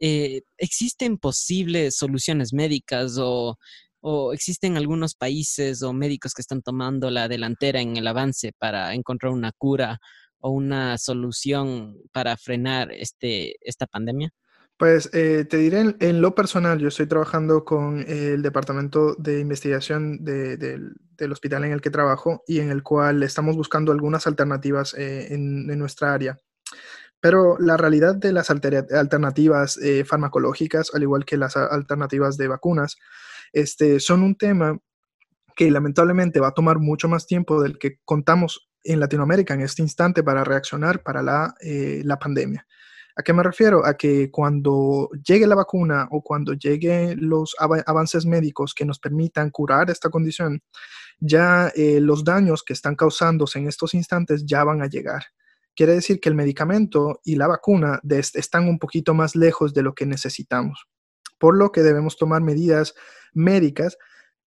eh, 0.00 0.42
¿existen 0.56 1.18
posibles 1.18 1.96
soluciones 1.96 2.52
médicas 2.52 3.16
o 3.18 3.58
¿O 4.00 4.32
existen 4.32 4.76
algunos 4.76 5.14
países 5.14 5.82
o 5.82 5.92
médicos 5.92 6.34
que 6.34 6.42
están 6.42 6.62
tomando 6.62 7.10
la 7.10 7.28
delantera 7.28 7.80
en 7.80 7.96
el 7.96 8.06
avance 8.06 8.52
para 8.58 8.94
encontrar 8.94 9.32
una 9.32 9.52
cura 9.52 9.98
o 10.40 10.50
una 10.50 10.98
solución 10.98 11.96
para 12.12 12.36
frenar 12.36 12.92
este, 12.92 13.56
esta 13.60 13.86
pandemia? 13.86 14.30
Pues 14.78 15.10
eh, 15.12 15.44
te 15.44 15.56
diré 15.56 15.96
en, 15.98 16.22
lo 16.22 16.36
personal, 16.36 16.78
yo 16.78 16.86
estoy 16.86 17.06
trabajando 17.06 17.64
con 17.64 18.04
el 18.06 18.42
departamento 18.42 19.16
de 19.16 19.40
investigación 19.40 20.24
del 20.24 21.32
hospital 21.32 21.64
en 21.64 21.72
el 21.72 21.80
que 21.80 21.90
trabajo 21.90 22.44
y 22.46 22.60
en 22.60 22.70
el 22.70 22.84
cual 22.84 23.24
estamos 23.24 23.56
buscando 23.56 23.90
algunas 23.90 24.28
alternativas 24.28 24.94
eh, 24.94 25.34
en, 25.34 25.66
nuestra 25.76 26.14
área. 26.14 26.38
Pero 27.18 27.58
la 27.58 27.76
realidad 27.76 28.14
de 28.14 28.30
las 28.30 28.50
alternativas 28.50 29.78
eh, 29.78 30.04
farmacológicas, 30.04 30.94
al 30.94 31.02
igual 31.02 31.24
que 31.24 31.36
las 31.36 31.56
alternativas 31.56 32.36
de 32.36 32.46
vacunas, 32.46 32.98
este, 33.52 34.00
son 34.00 34.22
un 34.22 34.36
tema 34.36 34.78
que 35.56 35.70
lamentablemente 35.70 36.40
va 36.40 36.48
a 36.48 36.54
tomar 36.54 36.78
mucho 36.78 37.08
más 37.08 37.26
tiempo 37.26 37.60
del 37.62 37.78
que 37.78 37.98
contamos 38.04 38.68
en 38.84 39.00
Latinoamérica 39.00 39.54
en 39.54 39.60
este 39.60 39.82
instante 39.82 40.22
para 40.22 40.44
reaccionar 40.44 41.02
para 41.02 41.22
la, 41.22 41.54
la 41.60 42.18
pandemia. 42.18 42.66
¿A 43.18 43.22
qué 43.24 43.32
me 43.32 43.42
refiero? 43.42 43.84
A 43.84 43.94
que 43.94 44.30
cuando 44.30 45.10
llegue 45.26 45.48
la 45.48 45.56
vacuna 45.56 46.06
o 46.12 46.22
cuando 46.22 46.52
lleguen 46.52 47.28
los 47.28 47.56
avances 47.58 48.24
médicos 48.24 48.74
que 48.74 48.84
nos 48.84 49.00
permitan 49.00 49.50
curar 49.50 49.90
esta 49.90 50.08
condición, 50.08 50.62
ya 51.18 51.72
eh, 51.74 51.98
los 52.00 52.22
daños 52.22 52.62
que 52.62 52.72
están 52.72 52.94
causándose 52.94 53.58
en 53.58 53.66
estos 53.66 53.92
instantes 53.94 54.46
ya 54.46 54.62
van 54.62 54.82
a 54.82 54.86
llegar. 54.86 55.24
Quiere 55.74 55.94
decir 55.94 56.20
que 56.20 56.28
el 56.28 56.36
medicamento 56.36 57.20
y 57.24 57.34
la 57.34 57.48
vacuna 57.48 58.00
están 58.34 58.68
un 58.68 58.78
poquito 58.78 59.14
más 59.14 59.34
lejos 59.34 59.74
de 59.74 59.82
lo 59.82 59.94
que 59.94 60.06
necesitamos, 60.06 60.86
por 61.38 61.56
lo 61.56 61.72
que 61.72 61.82
debemos 61.82 62.16
tomar 62.16 62.40
medidas 62.40 62.94
médicas 63.35 63.97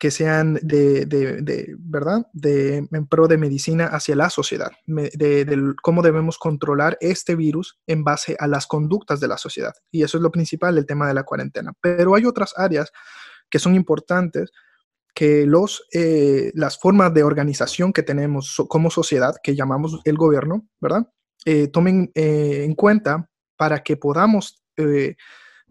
que 0.01 0.09
sean 0.09 0.55
de, 0.63 1.05
de, 1.05 1.75
¿verdad? 1.77 2.25
De, 2.33 2.77
en 2.91 3.07
pro 3.07 3.27
de 3.27 3.37
medicina 3.37 3.85
hacia 3.85 4.15
la 4.15 4.31
sociedad, 4.31 4.71
de, 4.87 5.75
cómo 5.83 6.01
debemos 6.01 6.39
controlar 6.39 6.97
este 7.01 7.35
virus 7.35 7.77
en 7.85 8.03
base 8.03 8.35
a 8.39 8.47
las 8.47 8.65
conductas 8.65 9.19
de 9.19 9.27
la 9.27 9.37
sociedad. 9.37 9.75
Y 9.91 10.01
eso 10.01 10.17
es 10.17 10.23
lo 10.23 10.31
principal, 10.31 10.79
el 10.79 10.87
tema 10.87 11.07
de 11.07 11.13
la 11.13 11.21
cuarentena. 11.21 11.73
Pero 11.79 12.15
hay 12.15 12.25
otras 12.25 12.55
áreas 12.57 12.91
que 13.47 13.59
son 13.59 13.75
importantes 13.75 14.49
que 15.13 15.45
los, 15.45 15.85
eh, 15.93 16.51
las 16.55 16.79
formas 16.79 17.13
de 17.13 17.21
organización 17.21 17.93
que 17.93 18.01
tenemos 18.01 18.59
como 18.69 18.89
sociedad, 18.89 19.35
que 19.43 19.55
llamamos 19.55 20.01
el 20.03 20.17
gobierno, 20.17 20.67
¿verdad? 20.79 21.07
Eh, 21.45 21.67
tomen 21.67 22.11
eh, 22.15 22.63
en 22.63 22.73
cuenta 22.73 23.29
para 23.55 23.83
que 23.83 23.97
podamos 23.97 24.63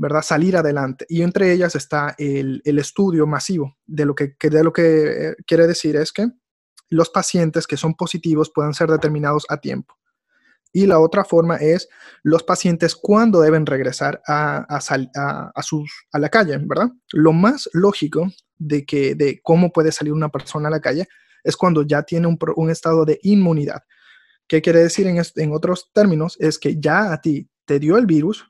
¿verdad? 0.00 0.23
Salir 0.23 0.57
adelante. 0.57 1.04
Y 1.11 1.21
entre 1.21 1.52
ellas 1.52 1.76
está 1.76 2.14
el, 2.16 2.62
estudio 2.64 3.26
masivo 3.26 3.76
de 3.87 4.07
lo 4.07 4.14
que, 4.14 4.35
de 4.40 4.64
lo 4.64 4.73
que 4.73 5.28
eh, 5.28 5.37
quiere 5.47 5.66
decir 5.66 5.95
es 5.97 6.11
que 6.11 6.26
los 6.88 7.11
pacientes 7.11 7.66
que 7.66 7.76
son 7.76 7.95
positivos 7.95 8.50
puedan 8.50 8.73
ser 8.73 8.90
determinados 8.90 9.45
a 9.50 9.59
tiempo. 9.59 9.95
Y 10.73 10.87
la 10.87 11.00
otra 11.00 11.23
forma 11.23 11.57
es 11.57 11.87
los 12.23 12.42
pacientes 12.42 12.97
cuando 12.97 13.42
deben 13.42 13.66
regresar 13.66 14.23
a, 14.26 14.64
a, 14.75 15.50
a, 15.54 15.62
sus, 15.62 15.92
a 16.12 16.19
la 16.19 16.30
calle, 16.30 16.57
¿verdad? 16.62 16.88
Lo 17.12 17.35
más 17.35 17.69
lógico 17.75 18.33
de, 18.57 18.87
que, 18.87 19.14
de 19.14 19.42
cómo 19.42 19.71
puede 19.71 19.92
salir 19.92 20.14
una 20.14 20.30
persona 20.30 20.69
a 20.69 20.71
la 20.71 20.80
calle 20.80 21.09
es 21.45 21.59
cuando 21.59 21.83
ya 21.83 22.04
tiene 22.04 22.26
un, 22.26 22.38
un 22.57 22.71
estado 22.71 23.04
de 23.04 23.19
inmunidad. 23.23 23.83
¿Qué 24.49 24.62
quiere 24.62 24.80
decir 24.80 25.07
en, 25.07 25.21
en 25.37 25.52
otros 25.52 25.90
términos? 25.92 26.38
Es 26.40 26.59
que 26.59 26.80
ya 26.80 27.12
a 27.12 27.21
ti 27.21 27.50
te 27.66 27.78
dio 27.78 27.99
el 27.99 28.07
virus, 28.07 28.50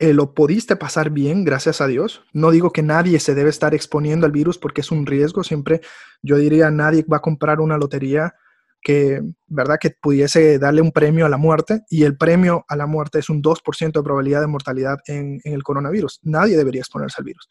eh, 0.00 0.14
lo 0.14 0.32
pudiste 0.32 0.76
pasar 0.76 1.10
bien, 1.10 1.44
gracias 1.44 1.82
a 1.82 1.86
Dios. 1.86 2.24
No 2.32 2.50
digo 2.50 2.72
que 2.72 2.82
nadie 2.82 3.20
se 3.20 3.34
debe 3.34 3.50
estar 3.50 3.74
exponiendo 3.74 4.24
al 4.24 4.32
virus 4.32 4.56
porque 4.56 4.80
es 4.80 4.90
un 4.90 5.04
riesgo. 5.04 5.44
Siempre 5.44 5.82
yo 6.22 6.38
diría, 6.38 6.70
nadie 6.70 7.04
va 7.04 7.18
a 7.18 7.20
comprar 7.20 7.60
una 7.60 7.76
lotería 7.76 8.34
que, 8.80 9.20
¿verdad? 9.46 9.76
Que 9.78 9.90
pudiese 9.90 10.58
darle 10.58 10.80
un 10.80 10.90
premio 10.90 11.26
a 11.26 11.28
la 11.28 11.36
muerte 11.36 11.82
y 11.90 12.04
el 12.04 12.16
premio 12.16 12.64
a 12.66 12.76
la 12.76 12.86
muerte 12.86 13.18
es 13.18 13.28
un 13.28 13.42
2% 13.42 13.92
de 13.92 14.02
probabilidad 14.02 14.40
de 14.40 14.46
mortalidad 14.46 15.00
en, 15.06 15.38
el 15.44 15.62
coronavirus. 15.62 16.20
Nadie 16.22 16.56
debería 16.56 16.80
exponerse 16.80 17.16
al 17.18 17.24
virus. 17.24 17.46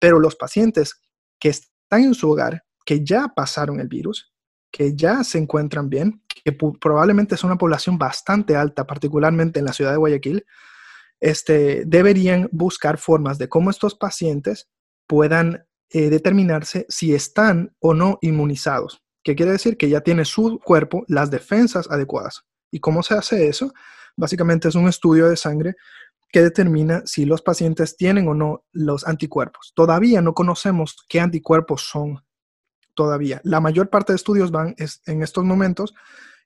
Pero 0.00 0.18
los 0.18 0.34
pacientes 0.34 1.00
que 1.38 1.50
están 1.50 2.02
en 2.02 2.14
su 2.14 2.28
hogar, 2.28 2.64
que 2.84 3.04
ya 3.04 3.28
pasaron 3.28 3.78
el 3.78 3.86
virus, 3.86 4.32
que 4.72 4.96
ya 4.96 5.22
se 5.22 5.38
encuentran 5.38 5.88
bien, 5.88 6.24
que 6.26 6.58
probablemente 6.80 7.36
es 7.36 7.44
una 7.44 7.56
población 7.56 7.98
bastante 7.98 8.56
alta, 8.56 8.84
particularmente 8.84 9.60
en 9.60 9.66
la 9.66 9.72
ciudad 9.72 9.92
de 9.92 9.98
Guayaquil, 9.98 10.44
este, 11.24 11.84
deberían 11.86 12.50
buscar 12.52 12.98
formas 12.98 13.38
de 13.38 13.48
cómo 13.48 13.70
estos 13.70 13.94
pacientes 13.94 14.68
puedan 15.06 15.66
eh, 15.88 16.10
determinarse 16.10 16.84
si 16.90 17.14
están 17.14 17.74
o 17.80 17.94
no 17.94 18.18
inmunizados, 18.20 19.02
que 19.22 19.34
quiere 19.34 19.52
decir 19.52 19.78
que 19.78 19.88
ya 19.88 20.02
tiene 20.02 20.26
su 20.26 20.60
cuerpo 20.62 21.02
las 21.08 21.30
defensas 21.30 21.90
adecuadas. 21.90 22.44
¿Y 22.70 22.80
cómo 22.80 23.02
se 23.02 23.14
hace 23.14 23.48
eso? 23.48 23.72
Básicamente 24.16 24.68
es 24.68 24.74
un 24.74 24.86
estudio 24.86 25.30
de 25.30 25.38
sangre 25.38 25.76
que 26.30 26.42
determina 26.42 27.00
si 27.06 27.24
los 27.24 27.40
pacientes 27.40 27.96
tienen 27.96 28.28
o 28.28 28.34
no 28.34 28.66
los 28.72 29.06
anticuerpos. 29.06 29.72
Todavía 29.74 30.20
no 30.20 30.34
conocemos 30.34 31.06
qué 31.08 31.20
anticuerpos 31.20 31.88
son. 31.88 32.22
Todavía. 32.92 33.40
La 33.44 33.60
mayor 33.60 33.88
parte 33.88 34.12
de 34.12 34.16
estudios 34.16 34.50
van 34.50 34.74
en 35.06 35.22
estos 35.22 35.42
momentos, 35.42 35.94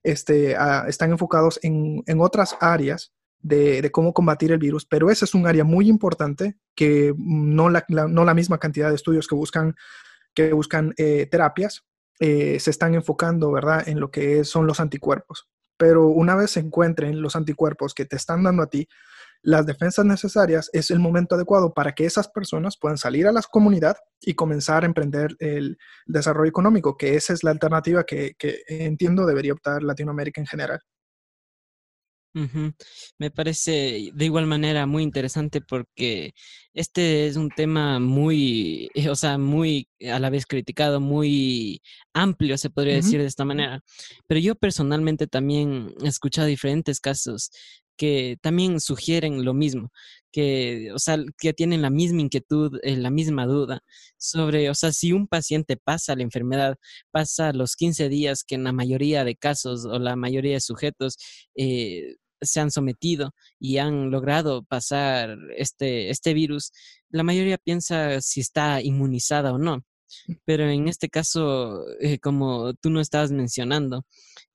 este, 0.05 0.57
están 0.87 1.11
enfocados 1.11 1.59
en, 1.65 2.05
en 2.07 2.21
otras 2.21 2.57
áreas 2.61 3.13
de, 3.41 3.91
cómo 3.93 4.13
combatir 4.13 4.53
el 4.53 4.59
virus, 4.59 4.85
pero 4.85 5.11
ese 5.11 5.25
es 5.25 5.35
un 5.35 5.47
área 5.47 5.65
muy 5.65 5.89
importante 5.89 6.57
que 6.75 7.15
no 7.17 7.71
la, 7.71 7.85
misma 8.35 8.59
cantidad 8.59 8.89
de 8.89 8.97
estudios 8.97 9.27
que 9.27 9.35
buscan, 9.35 9.75
que 10.35 10.53
buscan 10.53 10.95
eh, 10.97 11.27
terapias 11.31 11.85
eh, 12.21 12.59
se 12.59 12.71
están 12.71 12.95
enfocando, 12.95 13.53
¿verdad?, 13.53 13.89
en 13.89 14.01
lo 14.01 14.11
que 14.11 14.45
son 14.45 14.67
los 14.67 14.81
anticuerpos. 14.81 15.49
Pero 15.77 16.09
una 16.09 16.35
vez 16.35 16.53
se 16.53 16.61
encuentren 16.61 17.23
los 17.23 17.37
anticuerpos 17.37 17.95
que 17.95 18.07
te 18.07 18.17
están 18.17 18.43
dando 18.43 18.65
a 18.65 18.69
ti, 18.69 18.89
las 19.41 19.67
defensas 19.67 20.05
necesarias, 20.05 20.69
es 20.73 20.91
el 20.91 20.99
momento 20.99 21.37
adecuado 21.37 21.73
para 21.73 21.93
que 21.93 22.07
esas 22.07 22.27
personas 22.29 22.77
puedan 22.77 22.99
salir 22.99 23.29
a 23.29 23.33
la 23.33 23.41
comunidad 23.43 23.97
y 24.21 24.35
comenzar 24.35 24.83
a 24.83 24.87
emprender 24.87 25.37
el 25.39 25.79
desarrollo 26.07 26.49
económico, 26.49 26.97
que 26.97 27.15
esa 27.15 27.33
es 27.33 27.45
la 27.45 27.53
alternativa 27.53 28.03
que 28.03 28.35
entiendo 28.67 29.25
debería 29.25 29.53
optar 29.53 29.85
Latinoamérica 29.85 30.41
en 30.41 30.49
general. 30.49 30.81
Me 33.19 33.31
parece 33.31 34.11
de 34.15 34.25
igual 34.25 34.47
manera 34.47 34.87
muy 34.87 35.03
interesante 35.03 35.61
porque 35.61 36.35
este 36.73 37.27
es 37.27 37.37
un 37.37 37.49
tema 37.51 37.99
muy, 37.99 38.91
o 39.11 39.17
sea, 39.17 39.39
muy 39.39 39.89
a 40.09 40.19
la 40.21 40.31
vez 40.31 40.47
criticado, 40.47 41.01
muy 41.01 41.83
amplio, 42.13 42.57
se 42.59 42.71
podría 42.71 42.95
decir 42.95 43.21
de 43.21 43.27
esta 43.27 43.45
manera. 43.45 43.81
Pero 44.27 44.41
yo 44.41 44.55
personalmente 44.55 45.27
también 45.27 45.95
he 46.03 46.09
escuchado 46.09 46.47
diferentes 46.47 47.01
casos 47.01 47.51
que 47.99 48.39
también 48.41 48.81
sugieren 48.81 49.45
lo 49.45 49.53
mismo, 49.53 49.91
que, 50.33 50.91
o 50.95 50.99
sea, 50.99 51.19
que 51.39 51.53
tienen 51.53 51.83
la 51.83 51.91
misma 51.91 52.23
inquietud, 52.23 52.79
eh, 52.83 52.97
la 52.97 53.11
misma 53.11 53.47
duda 53.47 53.83
sobre, 54.17 54.71
o 54.71 54.75
sea, 54.75 54.93
si 54.93 55.13
un 55.13 55.27
paciente 55.27 55.77
pasa 55.77 56.17
la 56.17 56.23
enfermedad, 56.23 56.77
pasa 57.11 57.53
los 57.53 57.77
15 57.77 58.09
días 58.09 58.45
que 58.45 58.55
en 58.55 58.65
la 58.65 58.73
mayoría 58.73 59.25
de 59.25 59.37
casos 59.37 59.85
o 59.85 59.99
la 59.99 60.17
mayoría 60.17 60.55
de 60.55 60.61
sujetos 60.61 61.19
eh, 61.57 62.17
se 62.41 62.61
han 62.61 62.71
sometido 62.71 63.35
y 63.59 63.79
han 63.79 64.11
logrado 64.11 64.65
pasar 64.65 65.37
este, 65.57 66.11
este 66.11 66.35
virus, 66.35 66.73
la 67.11 67.25
mayoría 67.25 67.59
piensa 67.59 68.21
si 68.21 68.41
está 68.41 68.81
inmunizada 68.81 69.53
o 69.53 69.59
no. 69.59 69.85
Pero 70.45 70.69
en 70.69 70.89
este 70.89 71.09
caso, 71.09 71.85
eh, 72.01 72.19
como 72.19 72.73
tú 72.75 72.91
no 72.91 73.01
estabas 73.01 73.31
mencionando, 73.31 74.07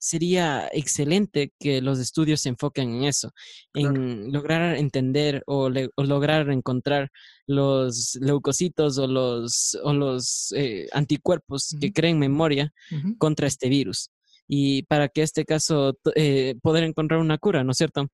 sería 0.03 0.67
excelente 0.73 1.53
que 1.57 1.81
los 1.81 1.97
estudios 1.97 2.41
se 2.41 2.49
enfoquen 2.49 2.93
en 2.93 3.03
eso, 3.05 3.31
en 3.73 4.33
lograr 4.33 4.75
entender 4.75 5.43
o, 5.45 5.69
lograr 5.69 6.49
encontrar 6.49 7.09
los 7.47 8.17
leucocitos 8.19 8.97
o 8.97 9.07
los, 9.07 9.77
o 9.81 9.93
los 9.93 10.53
eh, 10.57 10.87
anticuerpos 10.91 11.73
que 11.79 11.93
creen 11.93 12.19
memoria 12.19 12.73
contra 13.17 13.47
este 13.47 13.69
virus 13.69 14.09
y 14.45 14.83
para 14.83 15.07
que 15.07 15.21
este 15.21 15.45
caso 15.45 15.97
eh, 16.15 16.55
poder 16.61 16.83
encontrar 16.83 17.21
una 17.21 17.37
cura, 17.37 17.63
¿no 17.63 17.71
es 17.71 17.77
cierto? 17.77 18.07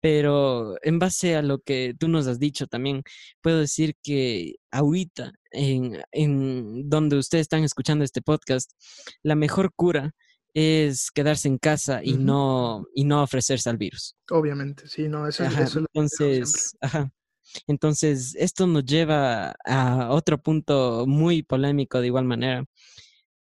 Pero 0.00 0.74
en 0.82 0.98
base 0.98 1.36
a 1.36 1.42
lo 1.42 1.60
que 1.60 1.94
tú 1.96 2.08
nos 2.08 2.26
has 2.26 2.40
dicho 2.40 2.66
también, 2.66 3.04
puedo 3.40 3.60
decir 3.60 3.94
que 4.02 4.56
ahorita, 4.72 5.32
en, 5.52 6.02
en 6.10 6.88
donde 6.88 7.18
ustedes 7.18 7.42
están 7.42 7.62
escuchando 7.62 8.04
este 8.04 8.20
podcast, 8.20 8.72
la 9.22 9.36
mejor 9.36 9.72
cura 9.76 10.12
es 10.54 11.10
quedarse 11.10 11.48
en 11.48 11.58
casa 11.58 12.00
y 12.02 12.14
no 12.14 12.84
y 12.94 13.04
no 13.04 13.22
ofrecerse 13.22 13.70
al 13.70 13.76
virus. 13.76 14.16
Obviamente, 14.30 14.86
sí, 14.88 15.08
no, 15.08 15.26
eso, 15.26 15.44
es 15.44 15.56
eso 15.58 15.80
entonces, 15.80 16.76
ajá. 16.80 17.10
Entonces, 17.66 18.34
esto 18.36 18.66
nos 18.66 18.84
lleva 18.84 19.54
a 19.64 20.10
otro 20.10 20.40
punto 20.40 21.04
muy 21.06 21.42
polémico 21.42 22.00
de 22.00 22.06
igual 22.06 22.24
manera, 22.24 22.64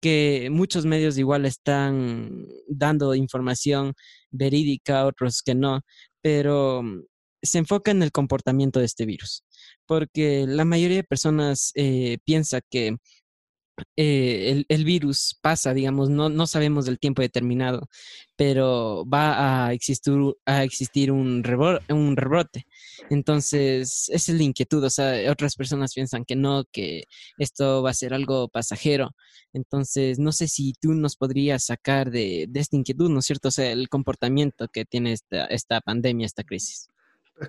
que 0.01 0.49
muchos 0.51 0.85
medios 0.85 1.19
igual 1.19 1.47
están 1.47 2.47
dando 2.69 3.15
información 3.15 3.95
verídica, 4.31 5.07
otros 5.07 5.43
que 5.43 5.55
no, 5.55 5.83
pero 6.21 6.83
mm, 6.83 7.05
se 7.43 7.59
enfoca 7.59 7.91
en 7.93 8.03
el 8.03 8.13
comportamiento 8.13 8.81
de 8.81 8.87
este 8.87 9.07
virus, 9.07 9.45
porque 9.87 10.45
la 10.49 10.65
mayoría 10.65 10.99
de 10.99 11.05
personas 11.05 11.73
eh, 11.75 12.19
piensa 12.25 12.61
que 12.61 12.97
eh, 13.97 14.65
el, 14.69 14.85
virus 14.85 15.39
pasa, 15.41 15.75
digamos, 15.75 16.11
no, 16.11 16.29
no 16.29 16.47
sabemos 16.47 16.85
del 16.87 16.99
tiempo 16.99 17.23
determinado, 17.23 17.89
pero 18.37 19.05
va 19.07 19.67
a 19.67 19.73
existir, 19.73 20.15
a 20.47 20.65
existir 20.65 21.11
un, 21.13 21.43
un 21.89 22.17
rebrote. 22.17 22.67
Entonces, 23.11 24.09
esa 24.11 24.33
es 24.33 24.39
la 24.39 24.45
inquietud. 24.45 24.85
O 24.85 24.91
sea, 24.91 25.31
otras 25.31 25.57
personas 25.57 25.95
piensan 25.95 26.25
que 26.25 26.37
no, 26.37 26.65
que 26.73 27.05
esto 27.39 27.83
va 27.83 27.91
a 27.91 27.95
ser 27.95 28.15
algo 28.15 28.49
pasajero. 28.49 29.11
Entonces, 29.53 30.19
no 30.19 30.33
sé 30.33 30.49
si 30.49 30.75
tú 30.81 30.93
nos 30.95 31.17
podrías 31.17 31.65
sacar 31.65 32.11
de, 32.11 32.47
de 32.49 32.61
esta 32.61 32.77
inquietud, 32.77 33.11
¿no 33.11 33.21
es 33.21 33.27
cierto? 33.27 33.49
O 33.49 33.51
sea, 33.53 33.71
el 33.73 33.89
comportamiento 33.89 34.69
que 34.69 34.85
tiene 34.85 35.13
esta, 35.13 35.47
esta 35.47 35.81
pandemia, 35.81 36.27
esta 36.27 36.45
crisis. 36.45 36.92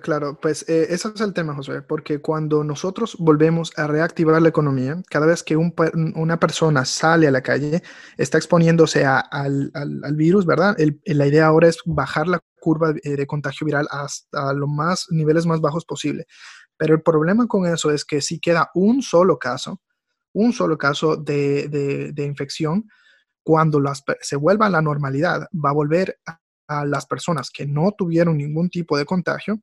Claro, 0.02 0.38
pues 0.40 0.68
eh, 0.68 0.86
ese 0.90 1.08
es 1.14 1.20
el 1.20 1.32
tema, 1.32 1.54
José, 1.54 1.82
porque 1.82 2.20
cuando 2.20 2.64
nosotros 2.64 3.16
volvemos 3.18 3.72
a 3.76 3.86
reactivar 3.86 4.40
la 4.40 4.48
economía, 4.48 5.02
cada 5.08 5.26
vez 5.26 5.42
que 5.42 5.56
una 5.56 6.40
persona 6.40 6.84
sale 6.84 7.28
a 7.28 7.30
la 7.30 7.42
calle, 7.42 7.82
está 8.16 8.38
exponiéndose 8.38 9.04
al, 9.04 9.70
virus, 10.14 10.46
¿verdad? 10.46 10.76
la 11.04 11.26
idea 11.26 11.46
ahora 11.46 11.68
es 11.68 11.78
bajar 11.84 12.26
la 12.26 12.40
curva 12.60 12.92
de, 12.92 13.16
de 13.16 13.26
contagio 13.26 13.66
viral 13.66 13.86
hasta 13.90 14.52
los 14.54 14.68
más, 14.68 15.06
niveles 15.10 15.46
más 15.46 15.60
bajos 15.60 15.84
posible. 15.84 16.26
Pero 16.76 16.94
el 16.94 17.02
problema 17.02 17.46
con 17.46 17.66
eso 17.66 17.90
es 17.90 18.04
que 18.04 18.20
si 18.20 18.40
queda 18.40 18.70
un 18.74 19.02
solo 19.02 19.38
caso, 19.38 19.80
un 20.32 20.52
solo 20.52 20.76
caso 20.76 21.16
de, 21.16 21.68
de 22.12 22.24
infección, 22.24 22.88
cuando 23.44 23.80
se 24.20 24.36
vuelva 24.36 24.66
a 24.66 24.70
la 24.70 24.82
normalidad, 24.82 25.46
va 25.52 25.70
a 25.70 25.74
volver 25.74 26.18
a 26.66 26.84
las 26.84 27.06
personas 27.06 27.50
que 27.50 27.66
no 27.66 27.92
tuvieron 27.92 28.38
ningún 28.38 28.70
tipo 28.70 28.96
de 28.96 29.04
contagio 29.04 29.60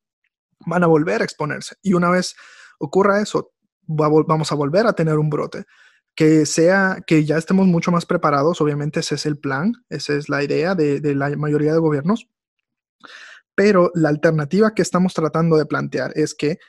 van 0.65 0.84
a 0.84 0.88
volver 0.88 1.22
a 1.22 1.25
exponerse. 1.25 1.75
Y 1.82 1.94
una 1.94 2.10
vez 2.10 2.36
ocurra 2.80 3.22
eso, 3.22 3.51
vamos 3.88 4.51
a 4.51 4.56
volver 4.56 4.88
a 4.88 4.94
tener 4.94 5.18
un 5.18 5.30
brote. 5.30 5.65
Que 6.13 6.46
sea, 6.46 7.01
que 7.08 7.24
ya 7.24 7.38
estemos 7.38 7.68
mucho 7.68 7.91
más 7.91 8.06
preparados, 8.06 8.60
obviamente 8.60 9.00
ese 9.00 9.15
es 9.15 9.25
el 9.25 9.38
plan, 9.38 9.74
esa 9.89 10.13
es 10.13 10.27
la 10.27 10.44
idea 10.44 10.75
de, 10.75 11.00
la 11.15 11.30
mayoría 11.38 11.74
de 11.74 11.80
gobiernos. 11.80 12.27
Pero 13.56 13.91
la 13.96 14.10
alternativa 14.10 14.74
que 14.74 14.82
estamos 14.82 15.13
tratando 15.13 15.56
de 15.56 15.65
plantear 15.65 16.12
es 16.15 16.34
que, 16.36 16.60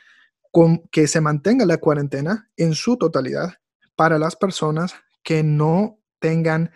con, 0.51 0.83
que 0.89 1.09
se 1.09 1.21
mantenga 1.21 1.67
la 1.67 1.79
cuarentena 1.79 2.51
en 2.57 2.75
su 2.75 2.97
totalidad 2.97 3.55
para 3.97 4.19
las 4.19 4.37
personas 4.37 4.95
que 5.23 5.43
no 5.43 5.99
tengan 6.19 6.71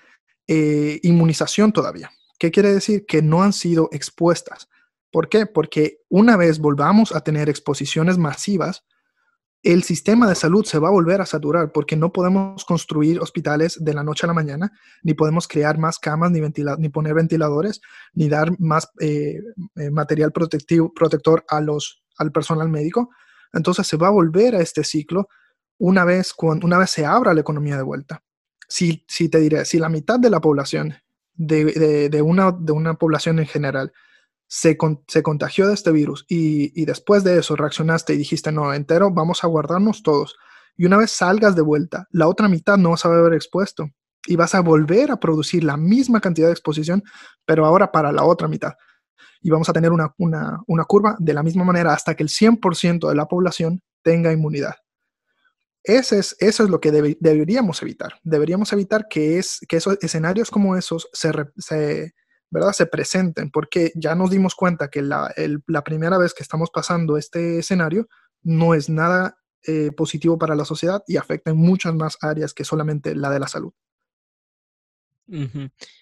eh, 0.48 1.00
inmunización 1.02 1.72
todavía. 1.72 2.10
¿Qué 2.38 2.50
quiere 2.50 2.72
decir? 2.72 3.06
Que 3.06 3.22
no 3.22 3.42
han 3.42 3.52
sido 3.52 3.88
expuestas. 3.92 4.68
¿Por 5.16 5.30
qué? 5.30 5.46
Porque 5.46 6.02
una 6.10 6.36
vez 6.36 6.58
volvamos 6.58 7.16
a 7.16 7.22
tener 7.22 7.48
exposiciones 7.48 8.18
masivas, 8.18 8.84
el 9.62 9.82
sistema 9.82 10.28
de 10.28 10.34
salud 10.34 10.66
se 10.66 10.78
va 10.78 10.88
a 10.88 10.90
volver 10.90 11.22
a 11.22 11.24
saturar 11.24 11.72
porque 11.72 11.96
no 11.96 12.12
podemos 12.12 12.66
construir 12.66 13.18
hospitales 13.20 13.82
de 13.82 13.94
la 13.94 14.02
noche 14.02 14.26
a 14.26 14.28
la 14.28 14.34
mañana, 14.34 14.70
ni 15.02 15.14
podemos 15.14 15.48
crear 15.48 15.78
más 15.78 15.98
camas, 15.98 16.32
ni, 16.32 16.88
poner 16.90 17.14
ventiladores, 17.14 17.80
ni 18.12 18.28
dar 18.28 18.60
más 18.60 18.90
eh, 19.00 19.40
eh, 19.76 19.90
material 19.90 20.32
protector 20.32 21.46
a 21.48 21.62
los, 21.62 22.04
al 22.18 22.30
personal 22.30 22.68
médico. 22.68 23.08
Entonces 23.54 23.86
se 23.86 23.96
va 23.96 24.08
a 24.08 24.10
volver 24.10 24.54
a 24.54 24.60
este 24.60 24.84
ciclo 24.84 25.28
una 25.78 26.04
vez, 26.04 26.34
una 26.42 26.76
vez 26.76 26.90
se 26.90 27.06
abra 27.06 27.32
la 27.32 27.40
economía 27.40 27.78
de 27.78 27.84
vuelta. 27.84 28.22
Si, 28.68 29.02
te 29.30 29.40
diré, 29.40 29.64
si 29.64 29.78
la 29.78 29.88
mitad 29.88 30.18
de 30.20 30.28
la 30.28 30.42
población, 30.42 30.94
de, 31.32 32.20
una, 32.22 32.52
de 32.52 32.72
una 32.72 32.94
población 32.98 33.38
en 33.38 33.46
general, 33.46 33.94
se, 34.48 34.76
contagió 34.76 35.66
de 35.68 35.74
este 35.74 35.92
virus 35.92 36.24
y, 36.28 36.84
después 36.84 37.24
de 37.24 37.38
eso 37.38 37.56
reaccionaste 37.56 38.14
y 38.14 38.18
dijiste, 38.18 38.52
no, 38.52 38.72
entero, 38.72 39.10
vamos 39.10 39.42
a 39.44 39.48
guardarnos 39.48 40.02
todos. 40.02 40.36
Y 40.76 40.84
una 40.84 40.98
vez 40.98 41.10
salgas 41.10 41.56
de 41.56 41.62
vuelta, 41.62 42.06
la 42.10 42.28
otra 42.28 42.48
mitad 42.48 42.76
no 42.76 42.90
vas 42.90 43.04
a 43.04 43.08
haber 43.08 43.34
expuesto 43.34 43.88
y 44.26 44.36
vas 44.36 44.54
a 44.54 44.60
volver 44.60 45.10
a 45.10 45.18
producir 45.18 45.64
la 45.64 45.76
misma 45.76 46.20
cantidad 46.20 46.48
de 46.48 46.52
exposición, 46.52 47.02
pero 47.44 47.64
ahora 47.64 47.90
para 47.90 48.12
la 48.12 48.24
otra 48.24 48.48
mitad. 48.48 48.72
Y 49.40 49.50
vamos 49.50 49.68
a 49.68 49.72
tener 49.72 49.92
una, 49.92 50.12
curva 50.86 51.16
de 51.18 51.34
la 51.34 51.42
misma 51.42 51.64
manera 51.64 51.92
hasta 51.92 52.14
que 52.14 52.22
el 52.22 52.28
100% 52.28 53.08
de 53.08 53.14
la 53.14 53.26
población 53.26 53.82
tenga 54.02 54.32
inmunidad. 54.32 54.74
Ese 55.82 56.18
es, 56.18 56.36
eso 56.40 56.64
es 56.64 56.70
lo 56.70 56.80
que 56.80 56.90
deberíamos 56.90 57.80
evitar. 57.82 58.18
Deberíamos 58.24 58.72
evitar 58.72 59.06
que, 59.08 59.38
es, 59.38 59.60
que 59.68 59.76
esos 59.76 59.98
escenarios 60.00 60.50
como 60.50 60.76
esos 60.76 61.08
se, 61.12 61.30
se 61.58 62.12
¿verdad? 62.50 62.72
Se 62.72 62.86
presenten, 62.86 63.50
porque 63.50 63.92
ya 63.94 64.14
nos 64.14 64.30
dimos 64.30 64.54
cuenta 64.54 64.88
que 64.88 65.02
la, 65.02 65.32
primera 65.84 66.18
vez 66.18 66.34
que 66.34 66.42
estamos 66.42 66.70
pasando 66.70 67.16
este 67.16 67.58
escenario 67.58 68.08
no 68.42 68.74
es 68.74 68.88
nada 68.88 69.38
eh, 69.66 69.90
positivo 69.96 70.38
para 70.38 70.54
la 70.54 70.64
sociedad 70.64 71.02
y 71.06 71.16
afecta 71.16 71.50
en 71.50 71.56
muchas 71.56 71.94
más 71.94 72.16
áreas 72.20 72.54
que 72.54 72.64
solamente 72.64 73.14
la 73.14 73.30
de 73.30 73.40
la 73.40 73.48
salud. 73.48 73.72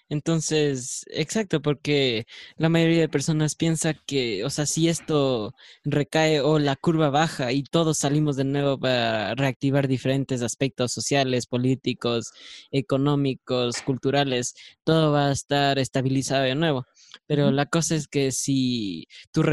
Entonces, 0.07 1.03
exacto, 1.09 1.61
porque 1.61 2.27
la 2.57 2.69
mayoría 2.69 3.01
de 3.01 3.09
personas 3.09 3.55
piensa 3.55 3.93
que, 3.93 4.45
o 4.45 4.49
sea, 4.51 4.65
si 4.67 4.87
esto 4.87 5.55
recae 5.83 6.41
o 6.41 6.59
la 6.59 6.75
curva 6.75 7.09
baja 7.09 7.51
y 7.51 7.63
todos 7.63 7.97
salimos 7.97 8.35
de 8.35 8.43
nuevo 8.43 8.79
para 8.79 9.33
reactivar 9.35 9.87
diferentes 9.87 10.41
aspectos 10.43 10.91
sociales, 10.91 11.47
políticos, 11.47 12.31
económicos, 12.71 13.81
culturales, 13.81 14.53
todo 14.83 15.11
va 15.11 15.29
a 15.29 15.31
estar 15.31 15.79
estabilizado 15.79 16.43
de 16.43 16.55
nuevo. 16.55 16.85
Pero 17.27 17.51
la 17.51 17.65
cosa 17.65 17.95
es 17.95 18.07
que 18.07 18.31
si, 18.31 19.07
tú 19.31 19.43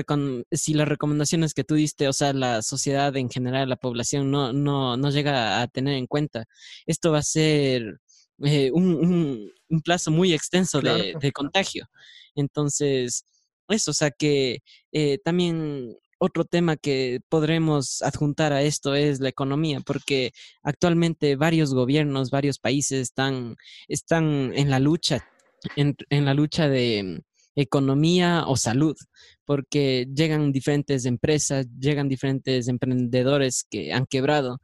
si 0.51 0.75
las 0.75 0.89
recomendaciones 0.89 1.55
que 1.55 1.65
tú 1.65 1.75
diste, 1.77 2.09
o 2.09 2.13
sea, 2.13 2.33
la 2.35 2.61
sociedad 2.63 3.17
en 3.17 3.31
general, 3.31 3.69
la 3.69 3.77
población, 3.77 4.31
no, 4.31 4.53
no, 4.53 4.97
no 4.97 5.11
llega 5.11 5.63
a 5.63 5.69
tener 5.69 5.95
en 5.95 6.07
cuenta, 6.07 6.45
esto 6.87 7.13
va 7.13 7.19
a 7.19 7.23
ser 7.23 8.01
eh, 8.45 8.71
un, 8.73 9.51
plazo 9.85 10.11
muy 10.11 10.33
extenso 10.33 10.81
de, 10.81 11.33
contagio. 11.33 11.87
Entonces, 12.35 13.25
eso, 13.69 13.91
o 13.91 13.95
sea 13.95 14.11
que 14.11 14.59
eh, 14.93 15.19
también 15.25 15.97
otro 16.19 16.45
tema 16.45 16.77
que 16.77 17.21
podremos 17.29 18.01
adjuntar 18.03 18.53
a 18.53 18.63
esto 18.63 18.95
es 18.95 19.19
la 19.21 19.29
economía, 19.29 19.81
porque 19.81 20.31
actualmente 20.63 21.35
varios 21.37 21.75
gobiernos, 21.75 22.31
varios 22.31 22.59
países 22.59 23.01
están, 23.01 23.57
están 23.89 24.53
en 24.55 24.71
la 24.71 24.79
lucha, 24.79 25.27
en, 25.75 25.97
en 26.11 26.25
la 26.25 26.35
lucha 26.35 26.69
de 26.69 27.23
economía 27.57 28.45
o 28.47 28.57
salud, 28.57 28.97
porque 29.45 30.07
llegan 30.15 30.53
diferentes 30.53 31.07
empresas, 31.07 31.67
llegan 31.79 32.09
diferentes 32.09 32.69
emprendedores 32.69 33.65
que 33.69 33.93
han 33.93 34.07
quebrado 34.07 34.61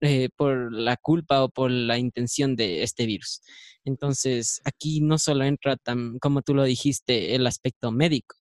eh, 0.00 0.28
por 0.36 0.72
la 0.72 0.96
culpa 0.96 1.42
o 1.42 1.48
por 1.48 1.70
la 1.70 1.98
intención 1.98 2.56
de 2.56 2.82
este 2.82 3.06
virus. 3.06 3.42
Entonces, 3.84 4.60
aquí 4.64 5.00
no 5.00 5.18
solo 5.18 5.44
entra, 5.44 5.76
tan, 5.76 6.18
como 6.18 6.42
tú 6.42 6.54
lo 6.54 6.64
dijiste, 6.64 7.34
el 7.34 7.46
aspecto 7.46 7.90
médico, 7.90 8.36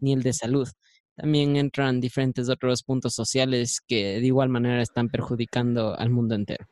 ni 0.00 0.12
el 0.12 0.22
de 0.22 0.32
salud. 0.32 0.68
También 1.16 1.56
entran 1.56 2.00
diferentes 2.00 2.48
otros 2.48 2.82
puntos 2.82 3.14
sociales 3.14 3.80
que 3.86 4.20
de 4.20 4.26
igual 4.26 4.48
manera 4.48 4.82
están 4.82 5.08
perjudicando 5.08 5.98
al 5.98 6.10
mundo 6.10 6.34
entero. 6.34 6.66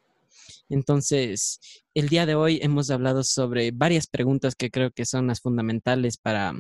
Entonces, 0.74 1.60
el 1.94 2.08
día 2.08 2.26
de 2.26 2.34
hoy 2.34 2.58
hemos 2.60 2.90
hablado 2.90 3.22
sobre 3.22 3.70
varias 3.70 4.08
preguntas 4.08 4.56
que 4.56 4.72
creo 4.72 4.90
que 4.90 5.06
son 5.06 5.28
las 5.28 5.40
fundamentales 5.40 6.16
para 6.16 6.52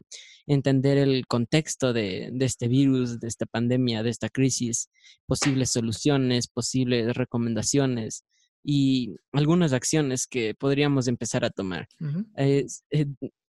entender 0.46 0.98
el 0.98 1.26
contexto 1.26 1.92
de, 1.92 2.32
este 2.38 2.68
virus, 2.68 3.18
de 3.18 3.26
esta 3.26 3.44
pandemia, 3.44 4.04
de 4.04 4.10
esta 4.10 4.28
crisis, 4.28 4.88
posibles 5.26 5.72
soluciones, 5.72 6.46
posibles 6.46 7.16
recomendaciones 7.16 8.24
y 8.62 9.16
algunas 9.32 9.72
acciones 9.72 10.28
que 10.28 10.54
podríamos 10.54 11.08
empezar 11.08 11.44
a 11.44 11.50
tomar 11.50 11.88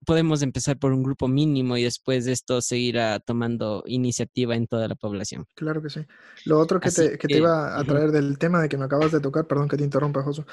podemos 0.04 0.42
empezar 0.42 0.78
por 0.78 0.92
un 0.92 1.02
grupo 1.02 1.28
mínimo 1.28 1.76
y 1.76 1.84
después 1.84 2.24
de 2.24 2.32
esto 2.32 2.60
seguirá 2.60 3.20
tomando 3.20 3.82
iniciativa 3.86 4.56
en 4.56 4.66
toda 4.66 4.88
la 4.88 4.94
población. 4.94 5.46
Claro 5.54 5.82
que 5.82 5.90
sí. 5.90 6.00
Lo 6.44 6.58
otro 6.58 6.80
que, 6.80 6.90
te, 6.90 7.18
que 7.18 7.28
te, 7.28 7.38
iba 7.38 7.78
a 7.78 7.84
traer 7.84 8.10
del 8.10 8.38
tema 8.38 8.60
de 8.60 8.68
que 8.68 8.76
me 8.76 8.84
acabas 8.84 9.12
de 9.12 9.20
tocar, 9.20 9.46
perdón 9.46 9.68
que 9.68 9.76
te 9.76 9.84
interrumpa, 9.84 10.22
Josu, 10.22 10.44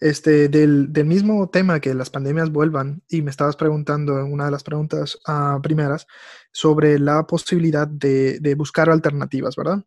este, 0.00 0.48
del, 0.48 0.92
del, 0.92 1.06
mismo 1.06 1.48
tema 1.50 1.80
que 1.80 1.94
las 1.94 2.10
pandemias 2.10 2.50
vuelvan, 2.50 3.02
y 3.08 3.22
me 3.22 3.30
estabas 3.30 3.56
preguntando 3.56 4.18
en 4.18 4.32
una 4.32 4.46
de 4.46 4.50
las 4.50 4.62
preguntas 4.62 5.18
uh, 5.28 5.60
primeras 5.60 6.06
sobre 6.52 6.98
la 6.98 7.26
posibilidad 7.26 7.86
de, 7.86 8.38
de 8.40 8.54
buscar 8.54 8.90
alternativas, 8.90 9.56
¿verdad? 9.56 9.84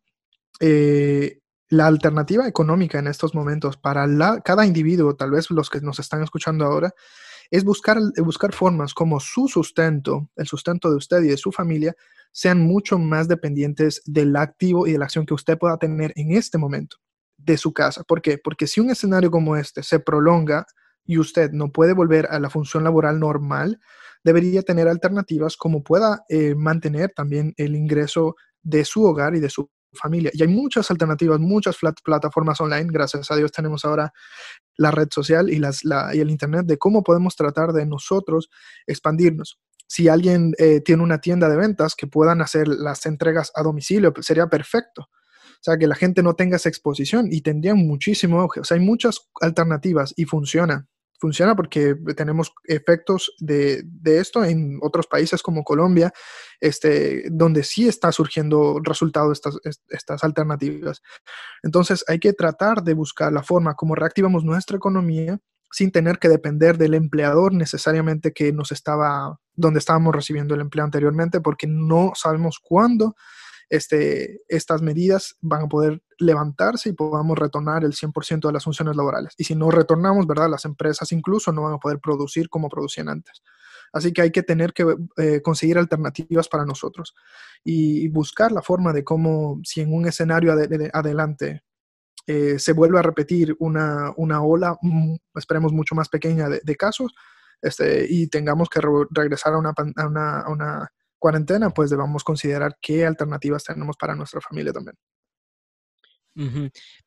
Eh, 0.60 1.40
la 1.70 1.86
alternativa 1.86 2.48
económica 2.48 2.98
en 2.98 3.08
estos 3.08 3.34
momentos 3.34 3.76
para 3.76 4.06
la, 4.06 4.40
cada 4.40 4.64
individuo, 4.64 5.16
tal 5.16 5.32
vez 5.32 5.50
los 5.50 5.68
que 5.68 5.80
nos 5.80 5.98
están 5.98 6.22
escuchando 6.22 6.64
ahora, 6.64 6.94
es 7.50 7.64
buscar, 7.64 7.98
buscar 8.18 8.52
formas 8.52 8.94
como 8.94 9.20
su 9.20 9.48
sustento, 9.48 10.30
el 10.36 10.46
sustento 10.46 10.90
de 10.90 10.96
usted 10.96 11.22
y 11.22 11.28
de 11.28 11.36
su 11.36 11.52
familia, 11.52 11.94
sean 12.32 12.60
mucho 12.60 12.98
más 12.98 13.26
dependientes 13.28 14.02
del 14.04 14.36
activo 14.36 14.86
y 14.86 14.92
de 14.92 14.98
la 14.98 15.06
acción 15.06 15.26
que 15.26 15.34
usted 15.34 15.58
pueda 15.58 15.78
tener 15.78 16.12
en 16.16 16.32
este 16.32 16.58
momento 16.58 16.98
de 17.36 17.56
su 17.56 17.72
casa. 17.72 18.04
¿Por 18.04 18.20
qué? 18.20 18.38
Porque 18.38 18.66
si 18.66 18.80
un 18.80 18.90
escenario 18.90 19.30
como 19.30 19.56
este 19.56 19.82
se 19.82 20.00
prolonga 20.00 20.66
y 21.04 21.18
usted 21.18 21.52
no 21.52 21.72
puede 21.72 21.94
volver 21.94 22.26
a 22.30 22.38
la 22.38 22.50
función 22.50 22.84
laboral 22.84 23.18
normal, 23.18 23.80
debería 24.24 24.62
tener 24.62 24.88
alternativas 24.88 25.56
como 25.56 25.82
pueda 25.82 26.24
eh, 26.28 26.54
mantener 26.54 27.12
también 27.14 27.54
el 27.56 27.74
ingreso 27.76 28.36
de 28.62 28.84
su 28.84 29.04
hogar 29.04 29.34
y 29.34 29.40
de 29.40 29.48
su 29.48 29.70
familia. 29.92 30.30
Y 30.34 30.42
hay 30.42 30.48
muchas 30.48 30.90
alternativas, 30.90 31.40
muchas 31.40 31.76
plataformas 32.04 32.60
online. 32.60 32.88
Gracias 32.90 33.30
a 33.30 33.36
Dios 33.36 33.52
tenemos 33.52 33.84
ahora 33.84 34.12
la 34.76 34.90
red 34.90 35.08
social 35.10 35.50
y, 35.50 35.58
las, 35.58 35.82
y 35.84 36.20
el 36.20 36.30
Internet 36.30 36.66
de 36.66 36.78
cómo 36.78 37.02
podemos 37.02 37.36
tratar 37.36 37.72
de 37.72 37.86
nosotros 37.86 38.48
expandirnos. 38.86 39.58
Si 39.86 40.08
alguien 40.08 40.52
eh, 40.58 40.80
tiene 40.80 41.02
una 41.02 41.18
tienda 41.18 41.48
de 41.48 41.56
ventas 41.56 41.94
que 41.94 42.06
puedan 42.06 42.42
hacer 42.42 42.68
las 42.68 43.06
entregas 43.06 43.50
a 43.54 43.62
domicilio, 43.62 44.12
pues, 44.12 44.26
sería 44.26 44.46
perfecto. 44.46 45.02
O 45.02 45.62
sea, 45.62 45.76
que 45.76 45.88
la 45.88 45.94
gente 45.94 46.22
no 46.22 46.34
tenga 46.34 46.56
esa 46.56 46.68
exposición 46.68 47.28
y 47.32 47.40
tendrían 47.40 47.78
muchísimo 47.78 48.40
auge. 48.40 48.60
O 48.60 48.64
sea, 48.64 48.76
hay 48.76 48.84
muchas 48.84 49.28
alternativas 49.40 50.12
y 50.16 50.24
funciona 50.26 50.86
funciona 51.18 51.54
porque 51.56 51.96
tenemos 52.16 52.52
efectos 52.64 53.34
de, 53.38 53.84
esto 54.04 54.44
en 54.44 54.78
otros 54.82 55.06
países 55.06 55.42
como 55.42 55.64
Colombia, 55.64 56.12
este, 56.60 57.24
donde 57.30 57.64
sí 57.64 57.88
está 57.88 58.12
surgiendo 58.12 58.80
resultado 58.82 59.32
estas, 59.32 59.58
estas 59.88 60.24
alternativas. 60.24 61.02
Entonces 61.62 62.04
hay 62.08 62.18
que 62.18 62.32
tratar 62.32 62.82
de 62.82 62.94
buscar 62.94 63.32
la 63.32 63.42
forma 63.42 63.74
como 63.74 63.94
reactivamos 63.94 64.44
nuestra 64.44 64.76
economía 64.76 65.38
sin 65.70 65.90
tener 65.90 66.18
que 66.18 66.28
depender 66.28 66.78
del 66.78 66.94
empleador 66.94 67.52
necesariamente 67.52 68.32
que 68.32 68.52
nos 68.52 68.72
estaba, 68.72 69.38
donde 69.54 69.80
estábamos 69.80 70.14
recibiendo 70.14 70.54
el 70.54 70.62
empleo 70.62 70.84
anteriormente, 70.84 71.40
porque 71.40 71.66
no 71.66 72.12
sabemos 72.14 72.58
cuándo 72.62 73.14
este, 73.68 74.40
estas 74.48 74.80
medidas 74.80 75.36
van 75.40 75.64
a 75.64 75.68
poder 75.68 76.02
levantarse 76.18 76.90
y 76.90 76.92
podamos 76.92 77.38
retornar 77.38 77.84
el 77.84 77.92
100% 77.92 78.46
de 78.46 78.52
las 78.52 78.64
funciones 78.64 78.96
laborales. 78.96 79.34
Y 79.36 79.44
si 79.44 79.54
no 79.54 79.70
retornamos, 79.70 80.26
¿verdad? 80.26 80.50
Las 80.50 80.64
empresas 80.64 81.12
incluso 81.12 81.52
no 81.52 81.62
van 81.62 81.74
a 81.74 81.78
poder 81.78 81.98
producir 82.00 82.48
como 82.48 82.68
producían 82.68 83.08
antes. 83.08 83.42
Así 83.92 84.12
que 84.12 84.22
hay 84.22 84.30
que 84.30 84.42
tener 84.42 84.72
que 84.72 84.84
eh, 85.16 85.40
conseguir 85.42 85.78
alternativas 85.78 86.48
para 86.48 86.64
nosotros 86.64 87.14
y 87.64 88.08
buscar 88.08 88.52
la 88.52 88.62
forma 88.62 88.92
de 88.92 89.04
cómo, 89.04 89.60
si 89.64 89.80
en 89.80 89.94
un 89.94 90.06
escenario 90.06 90.52
adelante 90.92 91.62
eh, 92.26 92.58
se 92.58 92.72
vuelve 92.72 92.98
a 92.98 93.02
repetir 93.02 93.56
una, 93.58 94.12
una 94.16 94.42
ola, 94.42 94.76
mm, 94.82 95.14
esperemos 95.36 95.72
mucho 95.72 95.94
más 95.94 96.08
pequeña 96.08 96.48
de, 96.48 96.76
casos, 96.76 97.14
este, 97.62 98.06
y 98.08 98.28
tengamos 98.28 98.68
que 98.68 98.80
regresar 99.10 99.54
a 99.54 99.58
una, 99.58 99.72
a 99.96 100.50
una 100.50 100.92
cuarentena, 101.18 101.70
pues 101.70 101.90
debamos 101.90 102.24
considerar 102.24 102.76
qué 102.80 103.06
alternativas 103.06 103.64
tenemos 103.64 103.96
para 103.96 104.14
nuestra 104.14 104.40
familia 104.40 104.72
también. 104.72 104.96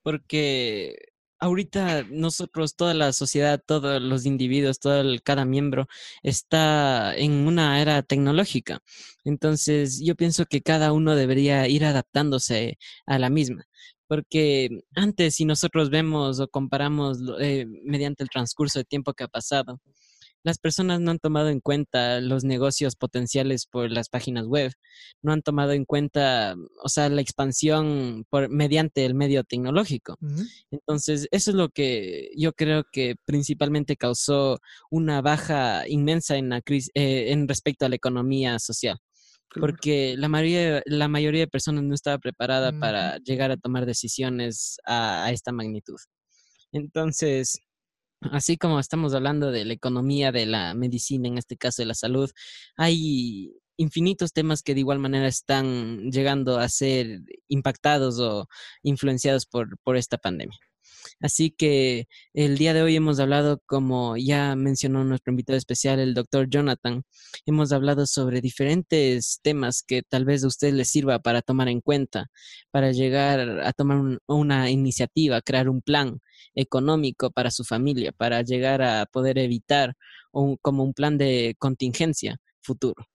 Porque 0.03 0.95
ahorita 1.41 2.03
nosotros, 2.09 2.75
toda 2.75 2.93
la 2.93 3.11
sociedad, 3.13 3.61
todos 3.65 4.01
los 4.01 4.25
individuos, 4.25 4.79
todo 4.79 5.01
el, 5.01 5.23
cada 5.23 5.43
miembro 5.45 5.87
está 6.23 7.15
en 7.15 7.47
una 7.47 7.81
era 7.81 8.03
tecnológica. 8.03 8.79
Entonces, 9.25 10.01
yo 10.03 10.15
pienso 10.15 10.45
que 10.45 10.61
cada 10.61 10.93
uno 10.93 11.15
debería 11.15 11.67
ir 11.67 11.83
adaptándose 11.85 12.77
a 13.05 13.19
la 13.19 13.29
misma. 13.29 13.65
Porque 14.07 14.69
antes, 14.95 15.35
si 15.35 15.45
nosotros 15.45 15.89
vemos 15.89 16.39
o 16.39 16.47
comparamos 16.47 17.19
eh, 17.39 17.65
mediante 17.85 18.23
el 18.23 18.29
transcurso 18.29 18.79
de 18.79 18.85
tiempo 18.85 19.13
que 19.13 19.23
ha 19.23 19.27
pasado, 19.27 19.79
las 20.43 20.57
personas 20.57 20.99
no 20.99 21.11
han 21.11 21.19
tomado 21.19 21.49
en 21.49 21.59
cuenta 21.59 22.19
los 22.19 22.43
negocios 22.43 22.95
potenciales 22.95 23.65
por 23.65 23.91
las 23.91 24.09
páginas 24.09 24.47
web, 24.47 24.71
no 25.21 25.33
han 25.33 25.41
tomado 25.41 25.73
en 25.73 25.85
cuenta, 25.85 26.55
o 26.83 26.89
sea, 26.89 27.09
la 27.09 27.21
expansión 27.21 28.25
por, 28.29 28.49
mediante 28.49 29.05
el 29.05 29.13
medio 29.13 29.43
tecnológico. 29.43 30.17
Entonces, 30.71 31.27
eso 31.31 31.51
es 31.51 31.55
lo 31.55 31.69
que 31.69 32.31
yo 32.35 32.53
creo 32.53 32.83
que 32.91 33.15
principalmente 33.25 33.97
causó 33.97 34.59
una 34.89 35.21
baja 35.21 35.87
inmensa 35.87 36.37
en, 36.37 36.49
la 36.49 36.61
crisis, 36.61 36.91
eh, 36.95 37.31
en 37.31 37.47
respecto 37.47 37.85
a 37.85 37.89
la 37.89 37.95
economía 37.95 38.57
social. 38.59 38.97
Porque 39.53 40.15
la 40.17 40.29
mayoría, 40.29 40.81
la 40.85 41.09
mayoría 41.09 41.41
de 41.41 41.47
personas 41.47 41.83
no 41.83 41.93
estaba 41.93 42.17
preparada 42.19 42.71
para 42.79 43.17
llegar 43.17 43.51
a 43.51 43.57
tomar 43.57 43.85
decisiones 43.85 44.77
a 44.85 45.29
esta 45.29 45.51
magnitud. 45.51 45.97
Entonces, 46.71 47.59
Así 48.21 48.57
como 48.57 48.79
estamos 48.79 49.15
hablando 49.15 49.51
de 49.51 49.65
la 49.65 49.73
economía, 49.73 50.31
de 50.31 50.45
la 50.45 50.75
medicina, 50.75 51.27
en 51.27 51.37
este 51.39 51.57
caso 51.57 51.81
de 51.81 51.87
la 51.87 51.95
salud, 51.95 52.29
hay 52.77 53.51
infinitos 53.77 54.31
temas 54.31 54.61
que 54.61 54.75
de 54.75 54.81
igual 54.81 54.99
manera 54.99 55.27
están 55.27 56.11
llegando 56.11 56.59
a 56.59 56.69
ser 56.69 57.21
impactados 57.47 58.19
o 58.19 58.47
influenciados 58.83 59.47
por, 59.47 59.77
por 59.79 59.97
esta 59.97 60.17
pandemia. 60.19 60.59
Así 61.21 61.51
que 61.51 62.07
el 62.33 62.57
día 62.57 62.73
de 62.73 62.81
hoy 62.81 62.95
hemos 62.95 63.19
hablado, 63.19 63.61
como 63.65 64.17
ya 64.17 64.55
mencionó 64.55 65.03
nuestro 65.03 65.31
invitado 65.31 65.57
especial, 65.57 65.99
el 65.99 66.13
doctor 66.13 66.49
Jonathan, 66.49 67.03
hemos 67.45 67.71
hablado 67.71 68.07
sobre 68.07 68.41
diferentes 68.41 69.39
temas 69.43 69.83
que 69.83 70.01
tal 70.01 70.25
vez 70.25 70.43
a 70.43 70.47
usted 70.47 70.73
le 70.73 70.85
sirva 70.85 71.19
para 71.19 71.41
tomar 71.41 71.69
en 71.69 71.81
cuenta, 71.81 72.31
para 72.71 72.91
llegar 72.91 73.61
a 73.61 73.71
tomar 73.73 74.19
una 74.27 74.69
iniciativa, 74.71 75.41
crear 75.41 75.69
un 75.69 75.81
plan 75.81 76.19
económico 76.55 77.31
para 77.31 77.51
su 77.51 77.63
familia, 77.63 78.11
para 78.11 78.41
llegar 78.41 78.81
a 78.81 79.05
poder 79.05 79.37
evitar 79.37 79.93
como 80.61 80.83
un 80.83 80.93
plan 80.93 81.17
de 81.17 81.55
contingencia 81.59 82.37
futuro. 82.61 83.05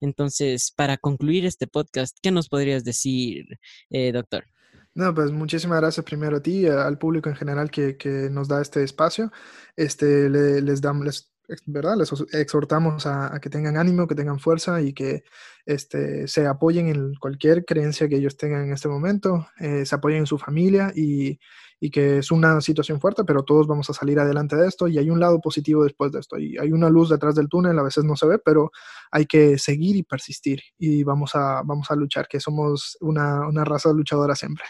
Entonces, 0.00 0.72
para 0.74 0.96
concluir 0.96 1.46
este 1.46 1.68
podcast, 1.68 2.16
¿qué 2.20 2.32
nos 2.32 2.48
podrías 2.48 2.82
decir, 2.84 3.44
eh, 3.90 4.10
doctor? 4.12 4.46
No, 4.94 5.14
pues 5.14 5.32
muchísimas 5.32 5.80
gracias 5.80 6.04
primero 6.04 6.36
a 6.36 6.42
ti, 6.42 6.66
al 6.66 6.98
público 6.98 7.30
en 7.30 7.36
general 7.36 7.70
que, 7.70 7.96
nos 8.30 8.46
da 8.48 8.60
este 8.60 8.82
espacio. 8.82 9.32
Este, 9.74 10.28
les 10.28 10.80
damos, 10.82 11.32
¿verdad? 11.64 11.96
Les 11.96 12.12
exhortamos 12.34 13.06
a, 13.06 13.38
que 13.40 13.48
tengan 13.48 13.78
ánimo, 13.78 14.06
que 14.06 14.14
tengan 14.14 14.38
fuerza 14.38 14.82
y 14.82 14.92
que 14.92 15.24
este, 15.64 16.28
se 16.28 16.46
apoyen 16.46 16.88
en 16.88 17.14
cualquier 17.14 17.64
creencia 17.64 18.06
que 18.06 18.16
ellos 18.16 18.36
tengan 18.36 18.64
en 18.64 18.72
este 18.74 18.88
momento, 18.88 19.46
eh, 19.60 19.86
se 19.86 19.94
apoyen 19.94 20.20
en 20.20 20.26
su 20.26 20.36
familia 20.36 20.92
y, 20.94 21.38
y, 21.80 21.90
que 21.90 22.18
es 22.18 22.30
una 22.30 22.60
situación 22.60 23.00
fuerte, 23.00 23.24
pero 23.24 23.44
todos 23.44 23.66
vamos 23.66 23.88
a 23.88 23.94
salir 23.94 24.18
adelante 24.20 24.56
de 24.56 24.68
esto 24.68 24.88
y 24.88 24.98
hay 24.98 25.08
un 25.08 25.20
lado 25.20 25.40
positivo 25.40 25.84
después 25.84 26.12
de 26.12 26.20
esto 26.20 26.38
y 26.38 26.58
hay 26.58 26.70
una 26.70 26.90
luz 26.90 27.08
detrás 27.08 27.34
del 27.34 27.48
túnel, 27.48 27.78
a 27.78 27.82
veces 27.82 28.04
no 28.04 28.14
se 28.16 28.26
ve, 28.26 28.38
pero 28.38 28.72
hay 29.10 29.24
que 29.24 29.56
seguir 29.58 29.96
y 29.96 30.02
persistir 30.02 30.60
y 30.78 31.02
vamos 31.02 31.34
a, 31.34 31.62
vamos 31.64 31.90
a 31.90 31.96
luchar, 31.96 32.28
que 32.28 32.40
somos 32.40 32.98
una, 33.00 33.48
una 33.48 33.64
raza 33.64 33.90
luchadora 33.92 34.34
siempre. 34.34 34.64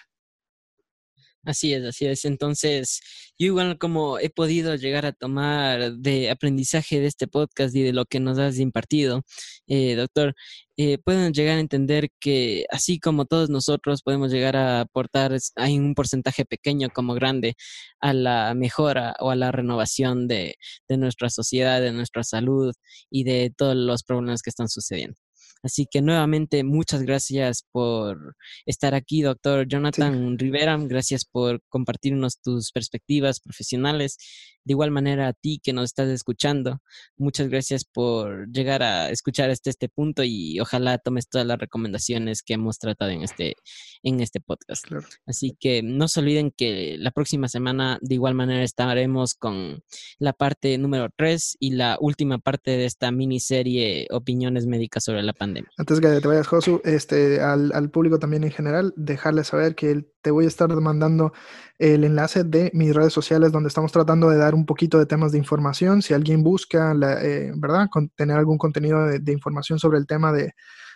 Así 1.45 1.75
es, 1.75 1.85
así 1.85 2.07
es. 2.07 2.25
Entonces, 2.25 3.01
yo 3.37 3.47
igual 3.47 3.77
como 3.77 4.19
he 4.21 4.31
podido 4.31 4.77
llegar 4.77 5.05
a 5.07 5.13
tomar 5.13 5.95
de 5.95 6.31
aprendizaje 6.31 7.01
de 7.01 7.07
este 7.09 7.27
podcast 7.27 7.75
y 7.75 7.83
de 7.83 7.93
lo 7.93 8.05
que 8.05 8.21
nos 8.21 8.39
has 8.39 8.61
impartido, 8.61 9.23
eh, 9.67 9.97
doctor, 9.97 10.35
eh, 10.77 10.99
pueden 10.99 11.33
llegar 11.33 11.57
a 11.57 11.61
entender 11.61 12.11
que 12.21 12.65
así 12.71 13.01
como 13.01 13.25
todos 13.25 13.51
nosotros 13.51 14.03
podemos 14.03 14.31
llegar 14.31 14.55
a 14.57 14.83
aportar, 14.83 15.37
hay 15.57 15.79
un 15.79 15.95
porcentaje 15.95 16.45
pequeño 16.45 16.91
como 16.91 17.15
grande 17.15 17.55
a 18.01 18.13
la 18.13 18.55
mejora 18.55 19.15
o 19.19 19.31
a 19.31 19.37
la 19.37 19.51
renovación 19.51 20.29
de, 20.29 20.55
de 20.89 20.97
nuestra 20.97 21.29
sociedad, 21.29 21.81
de 21.81 21.93
nuestra 21.93 22.23
salud 22.23 22.73
y 23.11 23.25
de 23.25 23.53
todos 23.57 23.75
los 23.75 24.05
problemas 24.05 24.43
que 24.43 24.51
están 24.51 24.69
sucediendo. 24.69 25.17
Así 25.63 25.87
que 25.91 26.03
nuevamente 26.03 26.65
muchas 26.65 27.03
gracias 27.03 27.65
por 27.71 28.37
estar 28.67 28.95
aquí, 28.95 29.23
doctor 29.23 29.67
Jonathan 29.69 30.39
Rivera. 30.39 30.77
Gracias 30.79 31.25
por 31.25 31.63
compartirnos 31.69 32.41
tus 32.41 32.73
perspectivas 32.73 33.41
profesionales. 33.41 34.19
De 34.65 34.75
igual 34.75 34.93
manera 34.93 35.29
a 35.29 35.33
ti 35.33 35.61
que 35.63 35.73
nos 35.73 35.87
estás 35.87 36.09
escuchando, 36.09 36.81
muchas 37.17 37.49
gracias 37.49 37.85
por 37.85 38.49
llegar 38.49 38.83
a 38.85 39.11
escuchar 39.11 39.51
hasta 39.51 39.71
este 39.71 39.89
punto 39.89 40.23
y 40.23 40.61
ojalá 40.61 40.99
tomes 40.99 41.29
todas 41.29 41.47
las 41.47 41.59
recomendaciones 41.59 42.43
que 42.43 42.55
hemos 42.55 42.79
tratado 42.79 43.11
en 43.11 43.23
este, 43.23 43.57
en 44.05 44.21
este 44.21 44.41
podcast. 44.41 44.87
Así 45.27 45.57
que 45.59 45.83
no 45.83 46.07
se 46.07 46.21
olviden 46.21 46.53
que 46.53 46.97
la 46.99 47.11
próxima 47.11 47.49
semana 47.49 47.99
de 48.03 48.15
igual 48.15 48.35
manera 48.35 48.63
estaremos 48.63 49.35
con 49.35 49.83
la 50.19 50.33
parte 50.33 50.79
número 50.79 51.09
3 51.17 51.57
y 51.59 51.73
la 51.73 51.99
última 52.01 52.39
parte 52.39 52.73
de 52.73 52.85
esta 52.85 53.11
miniserie 53.11 54.07
Opiniones 54.11 54.67
Médicas 54.67 55.05
sobre 55.05 55.25
la 55.25 55.33
pandemia. 55.33 55.52
Antes 55.77 56.01
que 56.01 56.21
te 56.21 56.29
vayas, 56.29 56.47
Josu, 56.47 56.81
este, 56.85 57.41
al, 57.41 57.91
público 57.91 58.19
también 58.19 58.45
en 58.45 58.51
general, 58.51 58.93
dejarles 58.97 59.49
saber 59.49 59.75
que 59.75 60.07
te 60.21 60.31
voy 60.31 60.45
a 60.45 60.49
estar 60.49 60.69
mandando 60.81 61.33
el 61.79 62.05
enlace 62.05 62.45
de 62.45 62.71
mis 62.75 62.95
redes 62.95 63.13
sociales 63.13 63.53
donde 63.53 63.69
estamos 63.69 63.93
tratando 63.93 64.31
de 64.31 64.39
dar 64.39 64.55
un 64.55 64.67
poquito 64.67 64.99
de 64.99 65.07
temas 65.07 65.33
de 65.33 65.39
información. 65.39 66.03
Si 66.03 66.15
alguien 66.15 66.43
busca, 66.43 66.93
eh, 67.23 67.53
¿verdad?, 67.57 67.89
tener 68.17 68.37
algún 68.37 68.59
contenido 68.59 69.07
de, 69.07 69.33
información 69.33 69.79
sobre 69.79 69.99
el 69.99 70.07
tema 70.07 70.33
de, 70.33 70.53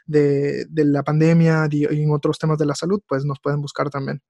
de 0.06 0.84
la 0.84 1.02
pandemia 1.02 1.68
y 1.70 1.84
en 1.84 2.10
otros 2.10 2.38
temas 2.38 2.58
de 2.58 2.66
la 2.66 2.74
salud, 2.74 3.00
pues 3.08 3.24
nos 3.24 3.40
pueden 3.40 3.60
buscar 3.60 3.90
también. 3.90 4.20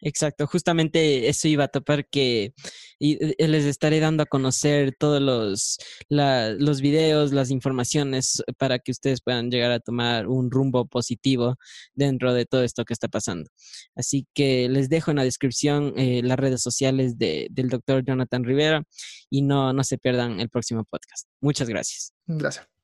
Exacto, 0.00 0.46
justamente 0.46 1.28
eso 1.28 1.48
iba 1.48 1.64
a 1.64 1.68
topar 1.68 2.06
que 2.08 2.54
y 3.00 3.18
eh, 3.20 3.48
les 3.48 3.64
estaré 3.64 4.00
dando 4.00 4.22
a 4.22 4.26
conocer 4.26 4.94
todos 4.98 5.20
los, 5.20 5.78
los 6.08 6.80
videos, 6.80 7.32
las 7.32 7.50
informaciones 7.50 8.42
para 8.58 8.78
que 8.78 8.92
ustedes 8.92 9.20
puedan 9.20 9.50
llegar 9.50 9.70
a 9.70 9.80
tomar 9.80 10.26
un 10.28 10.50
rumbo 10.50 10.86
positivo 10.86 11.56
dentro 11.94 12.32
de 12.32 12.46
todo 12.46 12.62
esto 12.62 12.84
que 12.84 12.92
está 12.92 13.08
pasando. 13.08 13.50
Así 13.96 14.26
que 14.34 14.68
les 14.68 14.88
dejo 14.88 15.10
en 15.10 15.18
la 15.18 15.24
descripción 15.24 15.94
eh, 15.96 16.22
las 16.22 16.38
redes 16.38 16.62
sociales 16.62 17.18
de, 17.18 17.48
del 17.50 17.68
doctor 17.68 18.04
Jonathan 18.04 18.44
Rivera 18.44 18.82
y 19.30 19.42
no, 19.42 19.72
no 19.72 19.84
se 19.84 19.98
pierdan 19.98 20.40
el 20.40 20.48
próximo 20.48 20.84
podcast. 20.84 21.28
Muchas 21.40 21.68
gracias. 21.68 22.12
Gracias. 22.26 22.77